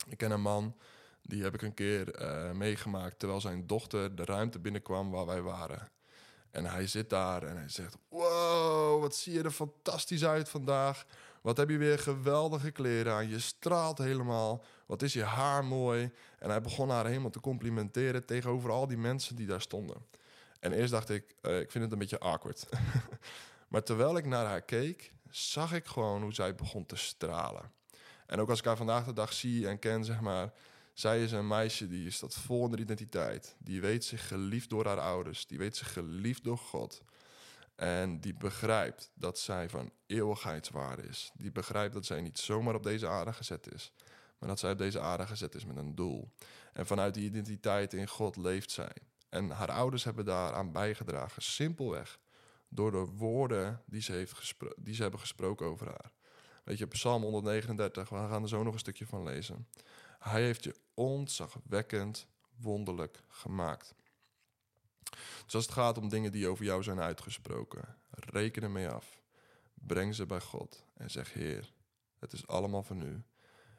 ik 0.08 0.18
ken 0.18 0.30
een 0.30 0.40
man, 0.40 0.76
die 1.22 1.42
heb 1.42 1.54
ik 1.54 1.62
een 1.62 1.74
keer 1.74 2.22
uh, 2.22 2.52
meegemaakt 2.52 3.18
terwijl 3.18 3.40
zijn 3.40 3.66
dochter 3.66 4.16
de 4.16 4.24
ruimte 4.24 4.58
binnenkwam 4.58 5.10
waar 5.10 5.26
wij 5.26 5.42
waren. 5.42 5.90
En 6.50 6.64
hij 6.64 6.86
zit 6.86 7.10
daar 7.10 7.42
en 7.42 7.56
hij 7.56 7.68
zegt: 7.68 7.96
Wow, 8.08 9.00
wat 9.00 9.14
zie 9.14 9.32
je 9.32 9.42
er 9.42 9.50
fantastisch 9.50 10.24
uit 10.24 10.48
vandaag. 10.48 11.06
Wat 11.42 11.56
heb 11.56 11.70
je 11.70 11.78
weer 11.78 11.98
geweldige 11.98 12.70
kleren 12.70 13.12
aan. 13.12 13.28
Je 13.28 13.38
straalt 13.38 13.98
helemaal. 13.98 14.64
Wat 14.86 15.02
is 15.02 15.12
je 15.12 15.22
haar 15.22 15.64
mooi. 15.64 16.12
En 16.38 16.50
hij 16.50 16.60
begon 16.60 16.88
haar 16.88 17.06
helemaal 17.06 17.30
te 17.30 17.40
complimenteren 17.40 18.24
tegenover 18.24 18.70
al 18.70 18.86
die 18.86 18.96
mensen 18.96 19.36
die 19.36 19.46
daar 19.46 19.60
stonden. 19.60 19.96
En 20.60 20.72
eerst 20.72 20.90
dacht 20.90 21.10
ik: 21.10 21.34
uh, 21.42 21.60
Ik 21.60 21.70
vind 21.70 21.84
het 21.84 21.92
een 21.92 21.98
beetje 21.98 22.18
awkward. 22.18 22.66
maar 23.68 23.82
terwijl 23.82 24.16
ik 24.16 24.26
naar 24.26 24.46
haar 24.46 24.62
keek, 24.62 25.12
zag 25.30 25.72
ik 25.72 25.86
gewoon 25.86 26.22
hoe 26.22 26.34
zij 26.34 26.54
begon 26.54 26.86
te 26.86 26.96
stralen. 26.96 27.72
En 28.26 28.40
ook 28.40 28.48
als 28.48 28.58
ik 28.58 28.64
haar 28.64 28.76
vandaag 28.76 29.04
de 29.04 29.12
dag 29.12 29.32
zie 29.32 29.68
en 29.68 29.78
ken, 29.78 30.04
zeg 30.04 30.20
maar. 30.20 30.52
Zij 30.92 31.22
is 31.22 31.32
een 31.32 31.46
meisje 31.46 31.88
die 31.88 32.10
staat 32.10 32.34
vol 32.34 32.64
in 32.64 32.70
de 32.70 32.78
identiteit. 32.78 33.56
Die 33.58 33.80
weet 33.80 34.04
zich 34.04 34.28
geliefd 34.28 34.70
door 34.70 34.86
haar 34.86 35.00
ouders. 35.00 35.46
Die 35.46 35.58
weet 35.58 35.76
zich 35.76 35.92
geliefd 35.92 36.44
door 36.44 36.58
God. 36.58 37.02
En 37.74 38.20
die 38.20 38.34
begrijpt 38.34 39.10
dat 39.14 39.38
zij 39.38 39.68
van 39.68 39.90
eeuwigheidswaarde 40.06 41.02
is. 41.02 41.30
Die 41.34 41.52
begrijpt 41.52 41.94
dat 41.94 42.06
zij 42.06 42.20
niet 42.20 42.38
zomaar 42.38 42.74
op 42.74 42.82
deze 42.82 43.06
aarde 43.08 43.32
gezet 43.32 43.72
is. 43.72 43.92
Maar 44.38 44.48
dat 44.48 44.58
zij 44.58 44.70
op 44.70 44.78
deze 44.78 45.00
aarde 45.00 45.26
gezet 45.26 45.54
is 45.54 45.64
met 45.64 45.76
een 45.76 45.94
doel. 45.94 46.30
En 46.72 46.86
vanuit 46.86 47.14
die 47.14 47.24
identiteit 47.24 47.92
in 47.92 48.08
God 48.08 48.36
leeft 48.36 48.70
zij. 48.70 48.92
En 49.28 49.50
haar 49.50 49.70
ouders 49.70 50.04
hebben 50.04 50.24
daaraan 50.24 50.72
bijgedragen. 50.72 51.42
Simpelweg 51.42 52.18
door 52.68 52.90
de 52.90 53.06
woorden 53.16 53.82
die 53.86 54.02
ze, 54.02 54.12
heeft 54.12 54.54
die 54.76 54.94
ze 54.94 55.02
hebben 55.02 55.20
gesproken 55.20 55.66
over 55.66 55.86
haar. 55.86 56.12
Weet 56.64 56.78
je, 56.78 56.86
Psalm 56.86 57.22
139, 57.22 58.08
we 58.08 58.16
gaan 58.16 58.42
er 58.42 58.48
zo 58.48 58.62
nog 58.62 58.72
een 58.72 58.78
stukje 58.78 59.06
van 59.06 59.22
lezen. 59.22 59.68
Hij 60.18 60.42
heeft 60.42 60.64
je 60.64 60.76
ontzagwekkend 60.94 62.26
wonderlijk 62.56 63.22
gemaakt. 63.28 63.94
Dus 65.44 65.54
als 65.54 65.64
het 65.64 65.72
gaat 65.72 65.98
om 65.98 66.08
dingen 66.08 66.32
die 66.32 66.48
over 66.48 66.64
jou 66.64 66.82
zijn 66.82 67.00
uitgesproken, 67.00 67.96
reken 68.10 68.62
ermee 68.62 68.88
af. 68.88 69.20
Breng 69.74 70.14
ze 70.14 70.26
bij 70.26 70.40
God 70.40 70.84
en 70.94 71.10
zeg: 71.10 71.32
Heer, 71.32 71.72
het 72.18 72.32
is 72.32 72.46
allemaal 72.46 72.82
van 72.82 73.02
u. 73.02 73.22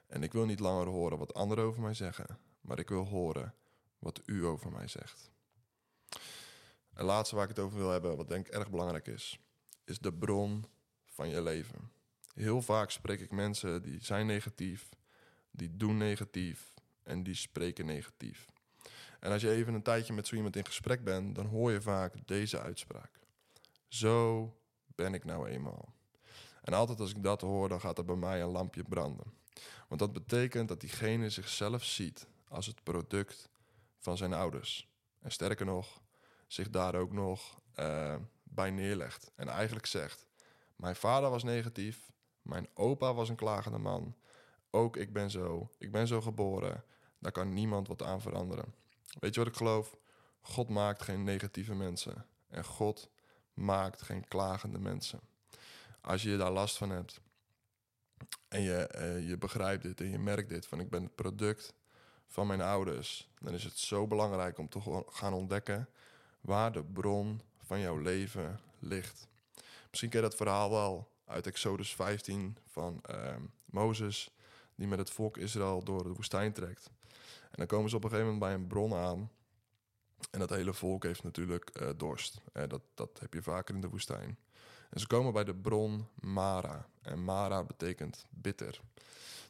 En 0.08 0.24
ik 0.24 0.34
wil 0.34 0.46
niet 0.46 0.60
langer 0.60 0.88
horen 0.88 1.18
wat 1.18 1.34
anderen 1.34 1.63
over 1.63 1.82
mij 1.82 1.94
zeggen, 1.94 2.39
maar 2.62 2.80
ik 2.80 2.89
wil 2.89 3.06
horen 3.06 3.54
wat 4.00 4.22
u 4.25 4.46
over 4.46 4.72
mij 4.72 4.88
zegt. 4.88 5.32
En 6.94 7.06
laatste 7.06 7.36
waar 7.36 7.44
ik 7.50 7.56
het 7.56 7.66
over 7.66 7.78
wil 7.78 7.90
hebben, 7.90 8.18
wat 8.18 8.28
denk 8.28 8.48
ik 8.48 8.54
erg 8.54 8.70
belangrijk 8.70 9.08
is, 9.08 9.40
is 9.84 10.00
de 10.00 10.14
bron 10.14 10.66
van 11.06 11.30
je 11.30 11.42
leven. 11.42 11.92
Heel 12.34 12.62
vaak 12.62 12.92
spreek 12.92 13.20
ik 13.20 13.32
mensen 13.32 13.82
die 13.82 14.04
zijn 14.04 14.26
negatief, 14.26 14.90
die 15.52 15.78
doen 15.78 15.98
negatief 15.98 16.74
en 17.04 17.24
die 17.24 17.36
spreken 17.36 17.86
negatief. 17.86 18.46
En 19.20 19.32
als 19.32 19.42
je 19.42 19.52
even 19.52 19.74
een 19.74 19.82
tijdje 19.82 20.14
met 20.14 20.28
zo 20.28 20.36
iemand 20.36 20.56
in 20.56 20.66
gesprek 20.66 21.04
bent, 21.04 21.36
dan 21.36 21.46
hoor 21.46 21.72
je 21.72 21.82
vaak 21.82 22.28
deze 22.28 22.62
uitspraak. 22.62 23.20
Zo 23.88 24.54
ben 24.96 25.14
ik 25.14 25.26
nou 25.26 25.50
eenmaal. 25.50 25.94
En 26.62 26.74
altijd 26.74 27.00
als 27.00 27.12
ik 27.12 27.24
dat 27.24 27.42
hoor, 27.42 27.70
dan 27.70 27.80
gaat 27.80 27.98
er 27.98 28.06
bij 28.06 28.16
mij 28.16 28.42
een 28.42 28.52
lampje 28.52 28.84
branden. 28.84 29.34
Want 29.88 30.00
dat 30.00 30.14
betekent 30.14 30.68
dat 30.68 30.82
diegene 30.82 31.30
zichzelf 31.30 31.84
ziet 31.84 32.28
als 32.48 32.66
het 32.66 32.84
product 32.84 33.50
van 33.98 34.18
zijn 34.18 34.34
ouders. 34.34 34.88
En 35.28 35.34
sterker 35.34 35.66
nog, 35.66 36.02
zich 36.48 36.70
daar 36.70 36.96
ook 36.96 37.12
nog 37.12 37.60
uh, 37.80 38.16
bij 38.44 38.72
neerlegt. 38.72 39.32
En 39.36 39.48
eigenlijk 39.48 39.86
zegt: 39.86 40.28
Mijn 40.76 40.96
vader 40.96 41.30
was 41.30 41.44
negatief, 41.44 42.12
mijn 42.42 42.68
opa 42.74 43.14
was 43.14 43.30
een 43.30 43.36
klagende 43.36 43.78
man. 43.78 44.16
Ook 44.70 44.98
ik 44.98 45.14
ben 45.14 45.30
zo. 45.30 45.72
Ik 45.78 45.92
ben 45.92 46.08
zo 46.08 46.22
geboren. 46.22 46.84
Daar 47.20 47.32
kan 47.32 47.54
niemand 47.54 47.88
wat 47.88 48.04
aan 48.04 48.22
veranderen. 48.22 48.74
Weet 49.20 49.34
je 49.34 49.40
wat 49.40 49.50
ik 49.50 49.56
geloof? 49.56 49.98
God 50.42 50.70
maakt 50.70 51.02
geen 51.02 51.24
negatieve 51.24 51.74
mensen. 51.74 52.26
En 52.48 52.66
God 52.66 53.10
maakt 53.54 54.02
geen 54.02 54.28
klagende 54.28 54.80
mensen. 54.80 55.20
Als 56.02 56.24
je 56.24 56.38
daar 56.38 56.52
last 56.52 56.78
van 56.78 56.90
hebt 56.90 57.22
en 58.48 58.62
je, 58.62 58.94
uh, 58.96 59.28
je 59.28 59.38
begrijpt 59.38 59.84
dit 59.84 60.02
en 60.02 60.10
je 60.10 60.20
merkt 60.20 60.50
dit, 60.50 60.66
van 60.66 60.80
ik 60.80 60.90
ben 60.90 61.04
het 61.04 61.16
product 61.16 61.74
van 62.28 62.48
mijn 62.48 62.62
ouders, 62.62 63.30
dan 63.40 63.54
is 63.54 63.64
het 63.64 63.78
zo 63.78 64.08
belangrijk 64.08 64.58
om 64.58 64.70
te 64.70 65.04
gaan 65.10 65.34
ontdekken 65.34 65.90
waar 66.42 66.72
de 66.72 66.84
bron 66.84 67.42
van 67.64 67.80
jouw 67.80 67.98
leven 67.98 68.60
ligt. 68.80 69.28
Misschien 69.90 70.10
ken 70.10 70.22
je 70.22 70.28
dat 70.28 70.36
verhaal 70.36 70.70
wel 70.70 71.12
uit 71.26 71.48
Exodus 71.48 71.96
15 71.96 72.58
van 72.66 73.02
uh, 73.12 73.36
Mozes, 73.66 74.36
die 74.76 74.88
met 74.88 75.00
het 75.00 75.10
volk 75.10 75.38
Israël 75.38 75.84
door 75.84 76.04
de 76.04 76.14
woestijn 76.14 76.54
trekt. 76.54 76.90
En 77.42 77.58
dan 77.58 77.68
komen 77.68 77.90
ze 77.90 77.96
op 77.96 78.04
een 78.04 78.10
gegeven 78.10 78.34
moment 78.34 78.52
bij 78.52 78.62
een 78.62 78.68
bron 78.68 78.94
aan. 78.94 79.32
En 80.32 80.40
dat 80.40 80.50
hele 80.50 80.74
volk 80.74 81.04
heeft 81.04 81.24
natuurlijk 81.24 81.82
uh, 81.82 81.90
dorst. 81.98 82.42
Uh, 82.54 82.64
dat, 82.68 82.82
dat 82.94 83.20
heb 83.20 83.34
je 83.34 83.42
vaker 83.42 83.76
in 83.76 83.82
de 83.82 83.90
woestijn. 83.90 84.38
En 84.89 85.00
ze 85.00 85.08
komen 85.08 85.34
bij 85.34 85.44
de 85.44 85.56
bron 85.56 86.08
Mara. 86.20 86.88
En 87.01 87.24
Mara 87.24 87.63
betekent 87.63 88.25
bitter. 88.29 88.82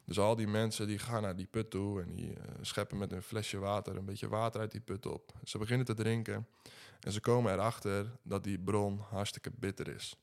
Dus 0.04 0.18
al 0.18 0.36
die 0.36 0.46
mensen 0.46 0.86
die 0.86 0.98
gaan 0.98 1.22
naar 1.22 1.36
die 1.36 1.46
put 1.46 1.70
toe 1.70 2.02
en 2.02 2.10
die 2.10 2.30
uh, 2.30 2.36
scheppen 2.60 2.98
met 2.98 3.12
een 3.12 3.22
flesje 3.22 3.58
water 3.58 3.96
een 3.96 4.04
beetje 4.04 4.28
water 4.28 4.60
uit 4.60 4.70
die 4.70 4.80
put 4.80 5.06
op. 5.06 5.32
Ze 5.44 5.58
beginnen 5.58 5.86
te 5.86 5.94
drinken 5.94 6.46
en 7.00 7.12
ze 7.12 7.20
komen 7.20 7.52
erachter 7.52 8.10
dat 8.22 8.44
die 8.44 8.58
bron 8.58 9.00
hartstikke 9.10 9.50
bitter 9.54 9.88
is. 9.88 10.16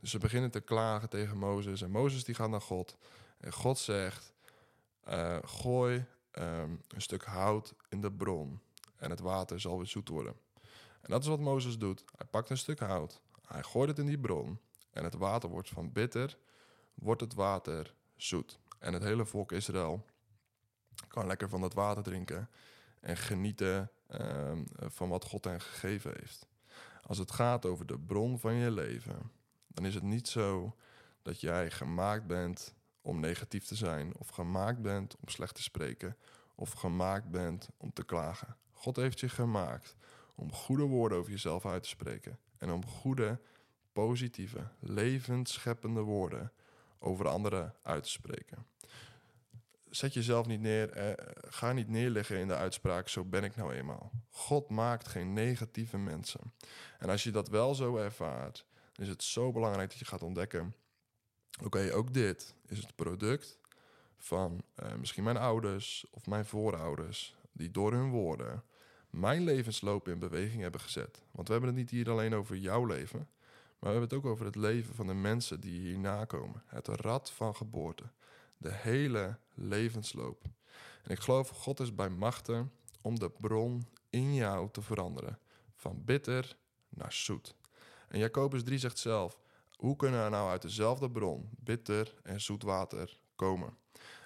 Dus 0.00 0.10
ze 0.10 0.18
beginnen 0.18 0.50
te 0.50 0.60
klagen 0.60 1.08
tegen 1.08 1.38
Mozes 1.38 1.82
en 1.82 1.90
Mozes 1.90 2.24
die 2.24 2.34
gaat 2.34 2.50
naar 2.50 2.60
God. 2.60 2.96
En 3.40 3.52
God 3.52 3.78
zegt, 3.78 4.32
uh, 5.08 5.38
gooi 5.42 6.04
um, 6.32 6.80
een 6.88 7.02
stuk 7.02 7.24
hout 7.24 7.74
in 7.88 8.00
de 8.00 8.12
bron 8.12 8.60
en 8.96 9.10
het 9.10 9.20
water 9.20 9.60
zal 9.60 9.76
weer 9.76 9.86
zoet 9.86 10.08
worden. 10.08 10.34
En 11.00 11.10
dat 11.10 11.22
is 11.22 11.28
wat 11.28 11.40
Mozes 11.40 11.78
doet. 11.78 12.04
Hij 12.16 12.26
pakt 12.26 12.50
een 12.50 12.58
stuk 12.58 12.78
hout, 12.78 13.20
hij 13.48 13.62
gooit 13.62 13.88
het 13.88 13.98
in 13.98 14.06
die 14.06 14.18
bron 14.18 14.58
en 14.90 15.04
het 15.04 15.14
water 15.14 15.48
wordt 15.48 15.68
van 15.68 15.92
bitter, 15.92 16.38
wordt 16.94 17.20
het 17.20 17.34
water 17.34 17.94
zoet. 18.16 18.58
En 18.78 18.92
het 18.92 19.02
hele 19.02 19.26
volk 19.26 19.52
Israël 19.52 20.04
kan 21.08 21.26
lekker 21.26 21.48
van 21.48 21.60
dat 21.60 21.74
water 21.74 22.02
drinken 22.02 22.50
en 23.00 23.16
genieten 23.16 23.90
ehm, 24.06 24.64
van 24.74 25.08
wat 25.08 25.24
God 25.24 25.44
hen 25.44 25.60
gegeven 25.60 26.12
heeft. 26.18 26.46
Als 27.02 27.18
het 27.18 27.30
gaat 27.30 27.66
over 27.66 27.86
de 27.86 27.98
bron 27.98 28.38
van 28.38 28.54
je 28.54 28.70
leven, 28.70 29.30
dan 29.66 29.84
is 29.84 29.94
het 29.94 30.02
niet 30.02 30.28
zo 30.28 30.76
dat 31.22 31.40
jij 31.40 31.70
gemaakt 31.70 32.26
bent 32.26 32.74
om 33.00 33.20
negatief 33.20 33.66
te 33.66 33.74
zijn, 33.74 34.16
of 34.16 34.28
gemaakt 34.28 34.82
bent 34.82 35.16
om 35.20 35.28
slecht 35.28 35.54
te 35.54 35.62
spreken, 35.62 36.16
of 36.54 36.72
gemaakt 36.72 37.30
bent 37.30 37.68
om 37.76 37.92
te 37.92 38.04
klagen. 38.04 38.56
God 38.72 38.96
heeft 38.96 39.20
je 39.20 39.28
gemaakt 39.28 39.96
om 40.34 40.52
goede 40.52 40.82
woorden 40.84 41.18
over 41.18 41.30
jezelf 41.30 41.66
uit 41.66 41.82
te 41.82 41.88
spreken 41.88 42.38
en 42.58 42.70
om 42.70 42.86
goede, 42.86 43.40
positieve, 43.92 44.68
levensscheppende 44.78 46.00
woorden 46.00 46.52
over 46.98 47.28
anderen 47.28 47.74
uit 47.82 48.02
te 48.02 48.10
spreken. 48.10 48.66
Zet 49.90 50.14
jezelf 50.14 50.46
niet 50.46 50.60
neer, 50.60 50.90
eh, 50.90 51.26
ga 51.48 51.72
niet 51.72 51.88
neerleggen 51.88 52.38
in 52.38 52.48
de 52.48 52.56
uitspraak, 52.56 53.08
zo 53.08 53.24
ben 53.24 53.44
ik 53.44 53.56
nou 53.56 53.74
eenmaal. 53.74 54.10
God 54.30 54.68
maakt 54.68 55.08
geen 55.08 55.32
negatieve 55.32 55.98
mensen. 55.98 56.52
En 56.98 57.08
als 57.08 57.24
je 57.24 57.30
dat 57.30 57.48
wel 57.48 57.74
zo 57.74 57.96
ervaart, 57.96 58.66
is 58.94 59.08
het 59.08 59.22
zo 59.22 59.52
belangrijk 59.52 59.90
dat 59.90 59.98
je 59.98 60.04
gaat 60.04 60.22
ontdekken 60.22 60.74
Oké, 61.64 61.94
ook 61.94 62.14
dit 62.14 62.54
is 62.66 62.78
het 62.78 62.94
product 62.94 63.58
van 64.18 64.62
uh, 64.82 64.94
misschien 64.94 65.24
mijn 65.24 65.36
ouders 65.36 66.06
of 66.10 66.26
mijn 66.26 66.46
voorouders, 66.46 67.36
die 67.52 67.70
door 67.70 67.92
hun 67.92 68.10
woorden 68.10 68.64
mijn 69.10 69.44
levensloop 69.44 70.08
in 70.08 70.18
beweging 70.18 70.62
hebben 70.62 70.80
gezet. 70.80 71.22
Want 71.30 71.46
we 71.46 71.52
hebben 71.52 71.70
het 71.70 71.78
niet 71.78 71.90
hier 71.90 72.10
alleen 72.10 72.34
over 72.34 72.56
jouw 72.56 72.84
leven, 72.84 73.18
maar 73.18 73.92
we 73.92 73.98
hebben 73.98 74.08
het 74.08 74.12
ook 74.12 74.26
over 74.26 74.44
het 74.44 74.56
leven 74.56 74.94
van 74.94 75.06
de 75.06 75.14
mensen 75.14 75.60
die 75.60 75.80
hierna 75.80 76.24
komen. 76.24 76.62
Het 76.66 76.88
rad 76.88 77.30
van 77.30 77.56
geboorte. 77.56 78.04
De 78.56 78.72
hele 78.72 79.38
levensloop. 79.54 80.42
En 81.02 81.10
ik 81.10 81.20
geloof, 81.20 81.48
God 81.48 81.80
is 81.80 81.94
bij 81.94 82.08
machten 82.08 82.72
om 83.02 83.18
de 83.18 83.30
bron 83.30 83.86
in 84.10 84.34
jou 84.34 84.70
te 84.70 84.82
veranderen. 84.82 85.38
Van 85.74 86.04
bitter 86.04 86.56
naar 86.88 87.12
zoet. 87.12 87.54
En 88.08 88.18
Jacobus 88.18 88.62
3 88.62 88.78
zegt 88.78 88.98
zelf: 88.98 89.38
hoe 89.76 89.96
kunnen 89.96 90.20
er 90.20 90.30
nou 90.30 90.50
uit 90.50 90.62
dezelfde 90.62 91.10
bron 91.10 91.48
bitter 91.50 92.14
en 92.22 92.40
zoet 92.40 92.62
water 92.62 93.18
komen? 93.36 93.76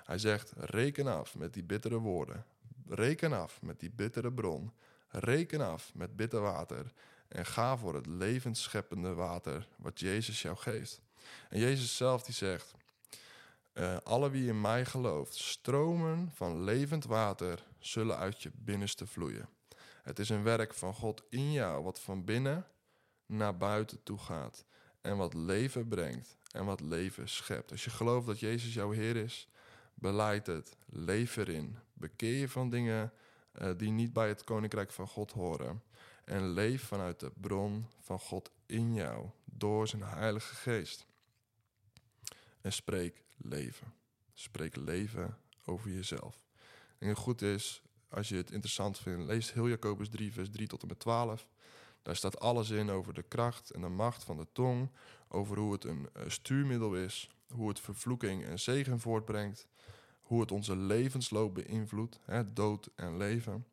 Hij 0.05 0.19
zegt: 0.19 0.53
reken 0.57 1.07
af 1.07 1.37
met 1.37 1.55
die 1.55 1.65
bittere 1.65 1.99
woorden. 1.99 2.45
Reken 2.87 3.33
af 3.33 3.63
met 3.63 3.81
die 3.81 3.91
bittere 3.91 4.33
bron. 4.33 4.73
Reken 5.09 5.61
af 5.61 5.95
met 5.95 6.17
bitter 6.17 6.41
water. 6.41 6.93
En 7.29 7.47
ga 7.47 7.77
voor 7.77 7.95
het 7.95 8.07
levensscheppende 8.07 9.15
water 9.15 9.69
wat 9.77 10.01
Jezus 10.01 10.43
jou 10.43 10.57
geeft. 10.57 11.01
En 11.49 11.59
Jezus 11.59 11.97
zelf 11.97 12.23
die 12.23 12.35
zegt: 12.35 12.75
uh, 13.75 13.97
Alle 14.03 14.31
wie 14.31 14.49
in 14.49 14.61
mij 14.61 14.85
gelooft, 14.85 15.35
stromen 15.35 16.31
van 16.35 16.65
levend 16.65 17.05
water 17.05 17.65
zullen 17.79 18.17
uit 18.17 18.43
je 18.43 18.51
binnenste 18.55 19.07
vloeien. 19.07 19.49
Het 20.03 20.19
is 20.19 20.29
een 20.29 20.43
werk 20.43 20.75
van 20.75 20.95
God 20.95 21.23
in 21.29 21.53
jou, 21.53 21.85
wat 21.85 22.01
van 22.01 22.25
binnen 22.25 22.67
naar 23.27 23.57
buiten 23.57 24.03
toe 24.03 24.19
gaat 24.19 24.65
en 25.01 25.17
wat 25.17 25.35
leven 25.35 25.89
brengt 25.89 26.37
en 26.51 26.65
wat 26.65 26.81
leven 26.81 27.29
schept. 27.29 27.71
Als 27.71 27.85
je 27.85 27.91
gelooft 27.91 28.27
dat 28.27 28.41
Jezus 28.41 28.75
jouw 28.75 28.91
Heer 28.91 29.17
is, 29.17 29.49
beleid 29.95 30.47
het, 30.47 30.77
leef 30.87 31.37
erin. 31.37 31.79
Bekeer 32.03 32.39
je 32.39 32.49
van 32.49 32.71
dingen 32.71 33.13
uh, 33.61 33.71
die 33.77 33.91
niet 33.91 34.13
bij 34.13 34.29
het 34.29 34.45
Koninkrijk 34.45 34.91
van 34.91 35.07
God 35.07 35.33
horen. 35.33 35.83
En 36.25 36.49
leef 36.49 36.83
vanuit 36.83 37.21
de 37.21 37.33
bron 37.41 37.87
van 38.01 38.19
God 38.19 38.51
in 38.67 38.95
jou, 38.95 39.29
door 39.45 39.89
zijn 39.89 40.03
Heilige 40.03 40.55
Geest. 40.55 41.07
En 42.61 42.73
spreek 42.73 43.23
leven. 43.37 43.95
Spreek 44.33 44.77
leven 44.77 45.39
over 45.65 45.91
jezelf. 45.91 46.45
En 46.99 47.17
goed 47.17 47.43
is, 47.43 47.83
als 48.09 48.29
je 48.29 48.37
het 48.37 48.51
interessant 48.51 48.99
vindt, 48.99 49.27
lees 49.27 49.53
heel 49.53 49.69
Jacobus 49.69 50.09
3, 50.09 50.33
vers 50.33 50.51
3 50.51 50.67
tot 50.67 50.83
en 50.83 50.89
met 50.89 50.99
12. 50.99 51.49
Daar 52.03 52.17
staat 52.17 52.41
alles 52.41 52.71
in 52.71 52.91
over 52.91 53.15
de 53.15 53.23
kracht 53.23 53.71
en 53.71 53.81
de 53.81 53.89
macht 53.89 54.25
van 54.25 54.37
de 54.37 54.47
tong, 54.53 54.91
over 55.29 55.59
hoe 55.59 55.73
het 55.73 55.85
een 55.85 56.09
eh, 56.13 56.23
stuurmiddel 56.27 56.95
is, 56.95 57.29
hoe 57.53 57.69
het 57.69 57.81
vervloeking 57.81 58.45
en 58.45 58.61
zegen 58.61 59.01
voortbrengt, 59.01 59.69
hoe 60.23 60.41
het 60.41 60.53
onze 60.53 60.77
levensloop 60.77 61.55
beïnvloedt, 61.55 62.21
hè, 62.25 62.53
dood 62.53 62.91
en 62.95 63.17
leven. 63.17 63.67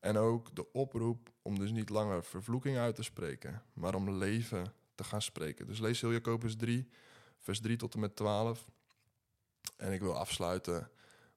En 0.00 0.16
ook 0.16 0.56
de 0.56 0.72
oproep 0.72 1.30
om 1.42 1.58
dus 1.58 1.70
niet 1.70 1.88
langer 1.88 2.24
vervloeking 2.24 2.76
uit 2.76 2.94
te 2.94 3.02
spreken, 3.02 3.62
maar 3.72 3.94
om 3.94 4.10
leven 4.10 4.72
te 4.94 5.04
gaan 5.04 5.22
spreken. 5.22 5.66
Dus 5.66 5.78
lees 5.78 6.00
heel 6.00 6.12
Jacobus 6.12 6.56
3, 6.56 6.88
vers 7.38 7.60
3 7.60 7.76
tot 7.76 7.94
en 7.94 8.00
met 8.00 8.16
12. 8.16 8.70
En 9.76 9.92
ik 9.92 10.00
wil 10.00 10.16
afsluiten 10.16 10.90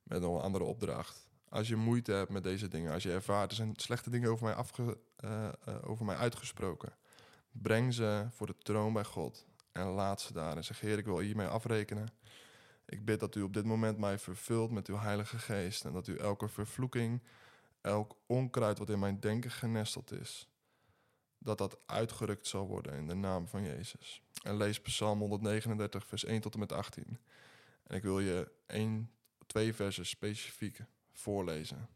met 0.03 0.21
een 0.21 0.29
andere 0.29 0.63
opdracht 0.63 1.29
als 1.49 1.67
je 1.67 1.75
moeite 1.75 2.11
hebt 2.11 2.29
met 2.29 2.43
deze 2.43 2.67
dingen, 2.67 2.93
als 2.93 3.03
je 3.03 3.11
ervaart, 3.11 3.49
er 3.49 3.55
zijn 3.55 3.73
slechte 3.75 4.09
dingen 4.09 4.29
over 4.29 4.45
mij, 4.45 4.55
uh, 4.85 5.49
uh, 5.67 5.75
over 5.83 6.05
mij 6.05 6.15
uitgesproken, 6.15 6.93
breng 7.51 7.93
ze 7.93 8.27
voor 8.29 8.47
de 8.47 8.55
troon 8.57 8.93
bij 8.93 9.03
God 9.03 9.45
en 9.71 9.85
laat 9.85 10.21
ze 10.21 10.33
daar. 10.33 10.57
En 10.57 10.63
zeg, 10.63 10.79
Heer, 10.79 10.97
ik 10.97 11.05
wil 11.05 11.19
hiermee 11.19 11.47
afrekenen. 11.47 12.07
Ik 12.89 13.05
bid 13.05 13.19
dat 13.19 13.35
u 13.35 13.41
op 13.41 13.53
dit 13.53 13.65
moment 13.65 13.97
mij 13.97 14.19
vervult 14.19 14.71
met 14.71 14.87
uw 14.87 14.97
Heilige 14.97 15.37
Geest 15.37 15.85
en 15.85 15.93
dat 15.93 16.07
u 16.07 16.17
elke 16.17 16.47
vervloeking, 16.47 17.21
elk 17.81 18.15
onkruid 18.25 18.77
wat 18.77 18.89
in 18.89 18.99
mijn 18.99 19.19
denken 19.19 19.51
genesteld 19.51 20.11
is, 20.11 20.49
dat 21.37 21.57
dat 21.57 21.77
uitgerukt 21.85 22.47
zal 22.47 22.67
worden 22.67 22.93
in 22.93 23.07
de 23.07 23.13
naam 23.13 23.47
van 23.47 23.63
Jezus. 23.63 24.21
En 24.43 24.57
lees 24.57 24.81
Psalm 24.81 25.19
139, 25.19 26.05
vers 26.05 26.23
1 26.23 26.41
tot 26.41 26.53
en 26.53 26.59
met 26.59 26.71
18. 26.71 27.19
En 27.83 27.95
ik 27.95 28.03
wil 28.03 28.19
je 28.19 28.51
één, 28.65 29.11
twee 29.45 29.73
versen 29.73 30.05
specifiek 30.05 30.79
voorlezen. 31.11 31.89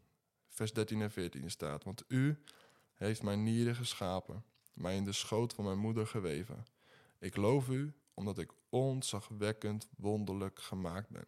Vers 0.48 0.72
13 0.72 1.02
en 1.02 1.10
14 1.10 1.50
staat: 1.50 1.84
Want 1.84 2.04
u 2.08 2.38
heeft 2.94 3.22
mijn 3.22 3.42
nieren 3.42 3.74
geschapen, 3.74 4.44
mij 4.72 4.96
in 4.96 5.04
de 5.04 5.12
schoot 5.12 5.54
van 5.54 5.64
mijn 5.64 5.78
moeder 5.78 6.06
geweven. 6.06 6.66
Ik 7.18 7.36
loof 7.36 7.68
u, 7.68 7.94
omdat 8.14 8.38
ik 8.38 8.52
ontzagwekkend 8.68 9.88
wonderlijk 9.96 10.58
gemaakt 10.58 11.08
ben. 11.08 11.26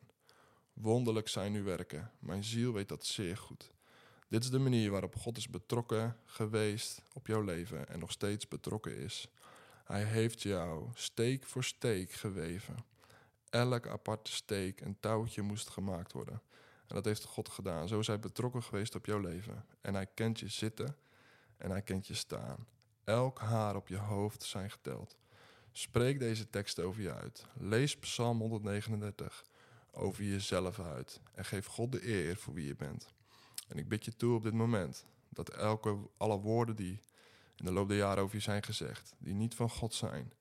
Wonderlijk 0.73 1.29
zijn 1.29 1.55
uw 1.55 1.65
werken, 1.65 2.11
mijn 2.19 2.45
ziel 2.45 2.73
weet 2.73 2.89
dat 2.89 3.07
zeer 3.07 3.37
goed. 3.37 3.75
Dit 4.29 4.45
is 4.45 4.51
de 4.51 4.59
manier 4.59 4.91
waarop 4.91 5.17
God 5.17 5.37
is 5.37 5.49
betrokken 5.49 6.17
geweest 6.25 7.03
op 7.13 7.27
jouw 7.27 7.43
leven 7.43 7.89
en 7.89 7.99
nog 7.99 8.11
steeds 8.11 8.49
betrokken 8.49 8.97
is. 8.97 9.29
Hij 9.85 10.05
heeft 10.05 10.43
jou 10.43 10.89
steek 10.95 11.45
voor 11.45 11.65
steek 11.65 12.11
geweven. 12.11 12.77
Elk 13.51 13.87
aparte 13.87 14.33
steek 14.33 14.81
en 14.81 14.97
touwtje 15.01 15.43
moest 15.43 15.69
gemaakt 15.69 16.13
worden. 16.13 16.43
En 16.87 16.95
dat 16.95 17.05
heeft 17.05 17.25
God 17.25 17.49
gedaan. 17.49 17.89
Zo 17.89 17.99
is 17.99 18.07
hij 18.07 18.19
betrokken 18.19 18.63
geweest 18.63 18.95
op 18.95 19.07
jouw 19.07 19.19
leven. 19.19 19.65
En 19.81 19.95
hij 19.95 20.07
kent 20.07 20.41
je 20.41 20.49
zitten 20.49 20.97
en 21.57 21.71
hij 21.71 21.83
kent 21.83 22.07
je 22.07 22.15
staan. 22.15 22.67
Elk 23.05 23.39
haar 23.39 23.77
op 23.77 23.89
je 23.89 23.97
hoofd 23.99 24.43
zijn 24.43 24.71
geteld. 24.71 25.17
Spreek 25.77 26.19
deze 26.19 26.51
tekst 26.51 26.81
over 26.81 27.03
je 27.03 27.15
uit. 27.15 27.47
Lees 27.55 27.97
Psalm 27.97 28.39
139 28.39 29.45
over 29.91 30.25
jezelf 30.25 30.81
uit. 30.81 31.21
En 31.35 31.45
geef 31.45 31.67
God 31.67 31.93
de 31.93 32.09
eer 32.09 32.37
voor 32.37 32.55
wie 32.55 32.67
je 32.67 32.77
bent. 32.77 33.13
En 33.69 33.77
ik 33.77 33.89
bid 33.89 34.05
je 34.05 34.17
toe 34.17 34.35
op 34.35 34.43
dit 34.43 34.53
moment 34.53 35.07
dat 35.29 35.49
elke, 35.49 35.99
alle 36.17 36.39
woorden 36.39 36.77
die 36.77 37.01
in 37.57 37.65
de 37.65 37.73
loop 37.73 37.89
der 37.89 37.97
jaren 37.97 38.23
over 38.23 38.37
je 38.37 38.43
zijn 38.43 38.63
gezegd, 38.63 39.15
die 39.19 39.35
niet 39.35 39.55
van 39.55 39.71
God 39.71 39.95
zijn, 39.95 40.33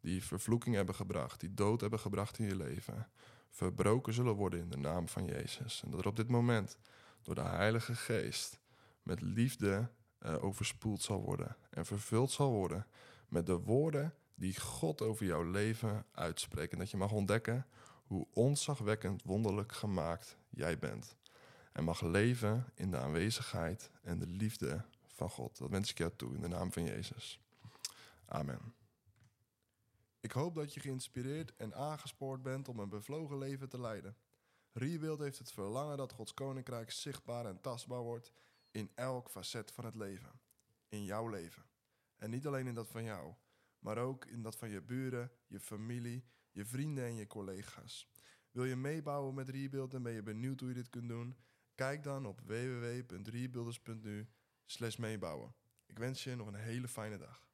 die 0.00 0.24
vervloeking 0.24 0.74
hebben 0.74 0.94
gebracht, 0.94 1.40
die 1.40 1.54
dood 1.54 1.80
hebben 1.80 2.00
gebracht 2.00 2.38
in 2.38 2.46
je 2.46 2.56
leven, 2.56 3.08
verbroken 3.50 4.12
zullen 4.12 4.34
worden 4.34 4.60
in 4.60 4.70
de 4.70 4.78
naam 4.78 5.08
van 5.08 5.24
Jezus. 5.24 5.82
En 5.84 5.90
dat 5.90 6.00
er 6.00 6.06
op 6.06 6.16
dit 6.16 6.28
moment 6.28 6.78
door 7.22 7.34
de 7.34 7.42
Heilige 7.42 7.94
Geest 7.94 8.60
met 9.02 9.20
liefde 9.20 9.90
uh, 10.20 10.44
overspoeld 10.44 11.02
zal 11.02 11.20
worden 11.22 11.56
en 11.70 11.86
vervuld 11.86 12.30
zal 12.30 12.50
worden 12.50 12.86
met 13.28 13.46
de 13.46 13.58
woorden 13.58 14.14
die 14.36 14.60
God 14.60 15.02
over 15.02 15.26
jouw 15.26 15.42
leven 15.42 16.06
uitspreekt. 16.12 16.72
En 16.72 16.78
dat 16.78 16.90
je 16.90 16.96
mag 16.96 17.12
ontdekken 17.12 17.66
hoe 18.06 18.26
onzagwekkend 18.32 19.22
wonderlijk 19.22 19.72
gemaakt 19.72 20.36
jij 20.48 20.78
bent. 20.78 21.16
En 21.72 21.84
mag 21.84 22.00
leven 22.00 22.72
in 22.74 22.90
de 22.90 22.98
aanwezigheid 22.98 23.90
en 24.02 24.18
de 24.18 24.26
liefde 24.26 24.84
van 25.06 25.30
God. 25.30 25.58
Dat 25.58 25.70
wens 25.70 25.90
ik 25.90 25.98
jou 25.98 26.12
toe 26.16 26.34
in 26.34 26.40
de 26.40 26.48
naam 26.48 26.72
van 26.72 26.84
Jezus. 26.84 27.40
Amen. 28.24 28.74
Ik 30.20 30.32
hoop 30.32 30.54
dat 30.54 30.74
je 30.74 30.80
geïnspireerd 30.80 31.56
en 31.56 31.74
aangespoord 31.74 32.42
bent 32.42 32.68
om 32.68 32.78
een 32.78 32.88
bevlogen 32.88 33.38
leven 33.38 33.68
te 33.68 33.80
leiden. 33.80 34.16
Rebuild 34.72 35.18
heeft 35.18 35.38
het 35.38 35.52
verlangen 35.52 35.96
dat 35.96 36.12
Gods 36.12 36.34
koninkrijk 36.34 36.90
zichtbaar 36.90 37.46
en 37.46 37.60
tastbaar 37.60 38.02
wordt 38.02 38.32
in 38.70 38.90
elk 38.94 39.30
facet 39.30 39.72
van 39.72 39.84
het 39.84 39.94
leven. 39.94 40.40
In 40.88 41.04
jouw 41.04 41.28
leven. 41.28 41.64
En 42.16 42.30
niet 42.30 42.46
alleen 42.46 42.66
in 42.66 42.74
dat 42.74 42.88
van 42.88 43.04
jou, 43.04 43.34
maar 43.86 43.98
ook 43.98 44.24
in 44.24 44.42
dat 44.42 44.56
van 44.56 44.70
je 44.70 44.82
buren, 44.82 45.30
je 45.46 45.60
familie, 45.60 46.24
je 46.52 46.64
vrienden 46.64 47.04
en 47.04 47.14
je 47.14 47.26
collega's. 47.26 48.08
Wil 48.50 48.64
je 48.64 48.76
meebouwen 48.76 49.34
met 49.34 49.48
Rebuild 49.48 49.94
en 49.94 50.02
ben 50.02 50.12
je 50.12 50.22
benieuwd 50.22 50.60
hoe 50.60 50.68
je 50.68 50.74
dit 50.74 50.88
kunt 50.88 51.08
doen? 51.08 51.36
Kijk 51.74 52.02
dan 52.02 52.26
op 52.26 52.40
www.rebuilders.nu 52.40 54.28
meebouwen. 54.98 55.54
Ik 55.86 55.98
wens 55.98 56.24
je 56.24 56.34
nog 56.34 56.46
een 56.46 56.54
hele 56.54 56.88
fijne 56.88 57.18
dag. 57.18 57.45